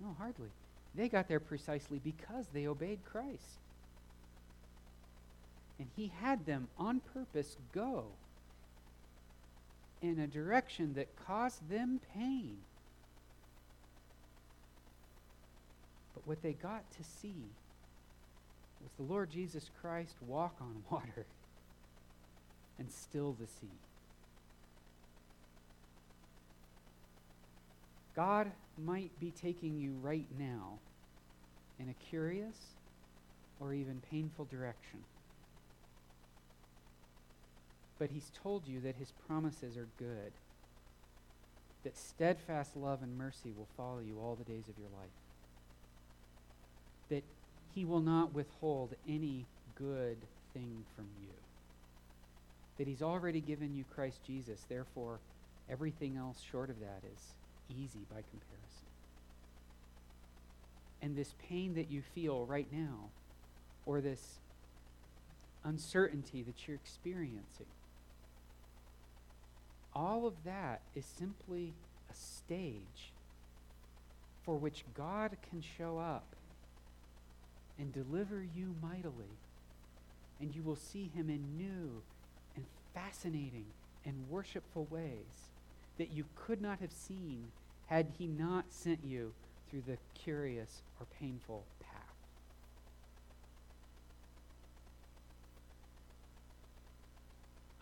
No, 0.00 0.14
hardly. 0.16 0.50
They 0.94 1.08
got 1.08 1.26
there 1.26 1.40
precisely 1.40 1.98
because 1.98 2.46
they 2.52 2.68
obeyed 2.68 3.00
Christ. 3.04 3.58
And 5.78 5.88
He 5.96 6.12
had 6.20 6.46
them 6.46 6.68
on 6.78 7.00
purpose 7.00 7.56
go 7.72 8.06
in 10.02 10.18
a 10.18 10.26
direction 10.26 10.94
that 10.94 11.08
caused 11.26 11.68
them 11.68 12.00
pain. 12.14 12.56
But 16.14 16.26
what 16.26 16.42
they 16.42 16.52
got 16.52 16.90
to 16.92 17.04
see 17.04 17.50
was 18.82 18.92
the 18.96 19.12
Lord 19.12 19.30
Jesus 19.30 19.70
Christ 19.80 20.16
walk 20.26 20.54
on 20.60 20.82
water 20.90 21.26
and 22.78 22.90
still 22.90 23.36
the 23.38 23.46
sea. 23.46 23.78
God 28.14 28.50
might 28.82 29.10
be 29.20 29.30
taking 29.30 29.76
you 29.78 29.94
right 30.02 30.26
now 30.38 30.78
in 31.78 31.90
a 31.90 31.94
curious 32.08 32.56
or 33.60 33.74
even 33.74 34.00
painful 34.10 34.46
direction. 34.46 35.00
But 37.98 38.10
He's 38.10 38.30
told 38.42 38.66
you 38.66 38.80
that 38.80 38.96
His 38.96 39.12
promises 39.26 39.76
are 39.76 39.88
good, 39.98 40.32
that 41.84 41.96
steadfast 41.96 42.76
love 42.76 43.02
and 43.02 43.16
mercy 43.16 43.52
will 43.56 43.68
follow 43.76 44.00
you 44.00 44.18
all 44.20 44.36
the 44.36 44.50
days 44.50 44.68
of 44.68 44.78
your 44.78 44.90
life, 44.98 45.08
that 47.08 47.24
He 47.74 47.84
will 47.84 48.00
not 48.00 48.34
withhold 48.34 48.94
any 49.08 49.46
good 49.76 50.18
thing 50.52 50.84
from 50.94 51.06
you 51.20 51.28
that 52.78 52.86
he's 52.86 53.02
already 53.02 53.40
given 53.40 53.74
you 53.74 53.84
Christ 53.94 54.20
Jesus. 54.26 54.64
Therefore, 54.68 55.18
everything 55.70 56.16
else 56.16 56.42
short 56.50 56.70
of 56.70 56.80
that 56.80 57.02
is 57.12 57.20
easy 57.70 58.04
by 58.10 58.16
comparison. 58.16 58.86
And 61.02 61.16
this 61.16 61.34
pain 61.48 61.74
that 61.74 61.90
you 61.90 62.02
feel 62.14 62.44
right 62.44 62.66
now, 62.72 63.10
or 63.84 64.00
this 64.00 64.38
uncertainty 65.64 66.42
that 66.42 66.66
you're 66.66 66.76
experiencing, 66.76 67.66
all 69.96 70.26
of 70.26 70.34
that 70.44 70.82
is 70.94 71.06
simply 71.06 71.72
a 72.10 72.14
stage 72.14 73.12
for 74.44 74.56
which 74.56 74.84
God 74.94 75.38
can 75.48 75.62
show 75.62 75.98
up 75.98 76.36
and 77.78 77.92
deliver 77.92 78.44
you 78.54 78.74
mightily. 78.82 79.38
And 80.38 80.54
you 80.54 80.62
will 80.62 80.76
see 80.76 81.10
him 81.14 81.30
in 81.30 81.56
new 81.56 82.02
and 82.54 82.66
fascinating 82.94 83.64
and 84.04 84.28
worshipful 84.28 84.86
ways 84.90 85.50
that 85.96 86.12
you 86.12 86.26
could 86.36 86.60
not 86.60 86.78
have 86.80 86.92
seen 86.92 87.46
had 87.86 88.08
he 88.18 88.26
not 88.26 88.66
sent 88.68 89.00
you 89.02 89.32
through 89.70 89.82
the 89.86 89.96
curious 90.14 90.82
or 91.00 91.06
painful 91.18 91.64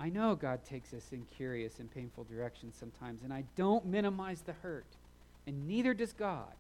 I 0.05 0.11
know 0.11 0.35
God 0.35 0.67
takes 0.67 0.93
us 0.93 1.13
in 1.13 1.25
curious 1.35 1.79
and 1.79 1.91
painful 1.91 2.25
directions 2.25 2.77
sometimes, 2.79 3.23
and 3.23 3.33
I 3.33 3.45
don't 3.57 3.87
minimize 3.87 4.43
the 4.43 4.53
hurt, 4.53 4.85
and 5.47 5.67
neither 5.67 5.95
does 5.95 6.13
God. 6.13 6.53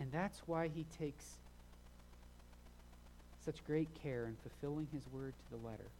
And 0.00 0.10
that's 0.10 0.42
why 0.46 0.66
he 0.66 0.84
takes 0.98 1.24
such 3.44 3.64
great 3.64 3.86
care 4.02 4.26
in 4.26 4.34
fulfilling 4.42 4.88
his 4.92 5.04
word 5.12 5.34
to 5.38 5.56
the 5.56 5.64
letter 5.64 5.90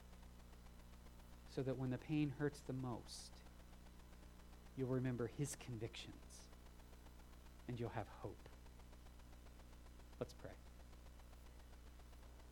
so 1.54 1.62
that 1.62 1.78
when 1.78 1.90
the 1.90 1.98
pain 1.98 2.32
hurts 2.36 2.58
the 2.66 2.72
most, 2.72 3.30
you'll 4.76 4.88
remember 4.88 5.30
his 5.38 5.56
convictions 5.64 6.48
and 7.68 7.78
you'll 7.78 7.90
have 7.90 8.06
hope. 8.22 8.48
Let's 10.18 10.32
pray. 10.32 10.50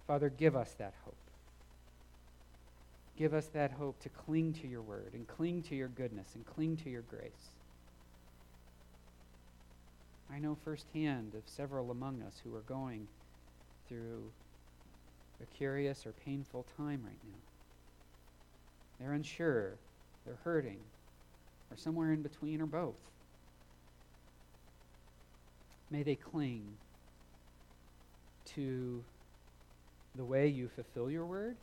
Father, 0.06 0.28
give 0.28 0.54
us 0.54 0.72
that 0.78 0.94
hope. 1.04 1.16
Give 3.20 3.34
us 3.34 3.48
that 3.48 3.72
hope 3.72 4.00
to 4.00 4.08
cling 4.08 4.54
to 4.62 4.66
your 4.66 4.80
word 4.80 5.10
and 5.12 5.28
cling 5.28 5.62
to 5.64 5.76
your 5.76 5.88
goodness 5.88 6.28
and 6.34 6.46
cling 6.46 6.78
to 6.78 6.88
your 6.88 7.02
grace. 7.02 7.50
I 10.32 10.38
know 10.38 10.56
firsthand 10.64 11.34
of 11.34 11.42
several 11.44 11.90
among 11.90 12.22
us 12.22 12.40
who 12.42 12.56
are 12.56 12.62
going 12.62 13.06
through 13.86 14.22
a 15.42 15.44
curious 15.54 16.06
or 16.06 16.12
painful 16.12 16.64
time 16.78 17.02
right 17.04 17.20
now. 17.22 17.38
They're 18.98 19.12
unsure. 19.12 19.74
They're 20.24 20.38
hurting. 20.42 20.80
Or 21.70 21.76
somewhere 21.76 22.14
in 22.14 22.22
between, 22.22 22.62
or 22.62 22.66
both. 22.66 22.94
May 25.90 26.04
they 26.04 26.14
cling 26.14 26.62
to 28.54 29.04
the 30.16 30.24
way 30.24 30.46
you 30.46 30.70
fulfill 30.74 31.10
your 31.10 31.26
word 31.26 31.56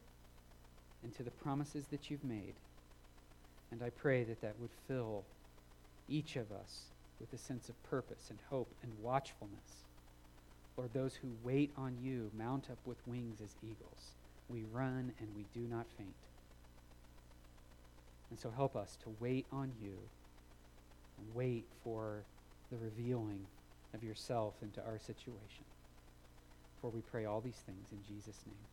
and 1.04 1.16
to 1.16 1.24
the 1.24 1.32
promises 1.32 1.86
that 1.88 2.10
you've 2.10 2.24
made. 2.24 2.54
And 3.72 3.84
I 3.84 3.90
pray 3.90 4.24
that 4.24 4.42
that 4.42 4.60
would 4.60 4.72
fill 4.88 5.24
each 6.10 6.36
of 6.36 6.52
us 6.52 6.86
with 7.20 7.34
a 7.34 7.38
sense 7.38 7.70
of 7.70 7.84
purpose 7.90 8.30
and 8.30 8.40
hope 8.50 8.70
and 8.84 8.92
watchfulness. 9.02 9.84
Lord, 10.78 10.94
those 10.94 11.16
who 11.16 11.30
wait 11.44 11.72
on 11.78 11.98
you 12.02 12.30
mount 12.38 12.70
up 12.72 12.78
with 12.86 12.98
wings 13.08 13.42
as 13.44 13.56
eagles. 13.64 14.14
We 14.50 14.64
run 14.72 15.12
and 15.20 15.28
we 15.36 15.46
do 15.54 15.68
not 15.68 15.86
faint. 15.98 16.14
And 18.30 18.40
so 18.40 18.52
help 18.56 18.76
us 18.76 18.98
to 19.04 19.16
wait 19.20 19.46
on 19.52 19.72
you 19.82 19.98
and 21.18 21.36
wait 21.36 21.66
for 21.84 22.24
the 22.72 22.78
revealing 22.78 23.40
of 23.94 24.04
yourself 24.04 24.54
into 24.62 24.82
our 24.82 25.00
situation. 25.00 25.66
For 26.82 26.92
we 26.92 27.02
pray 27.02 27.26
all 27.26 27.42
these 27.42 27.62
things 27.66 27.88
in 27.92 28.00
Jesus' 28.08 28.40
name. 28.46 28.68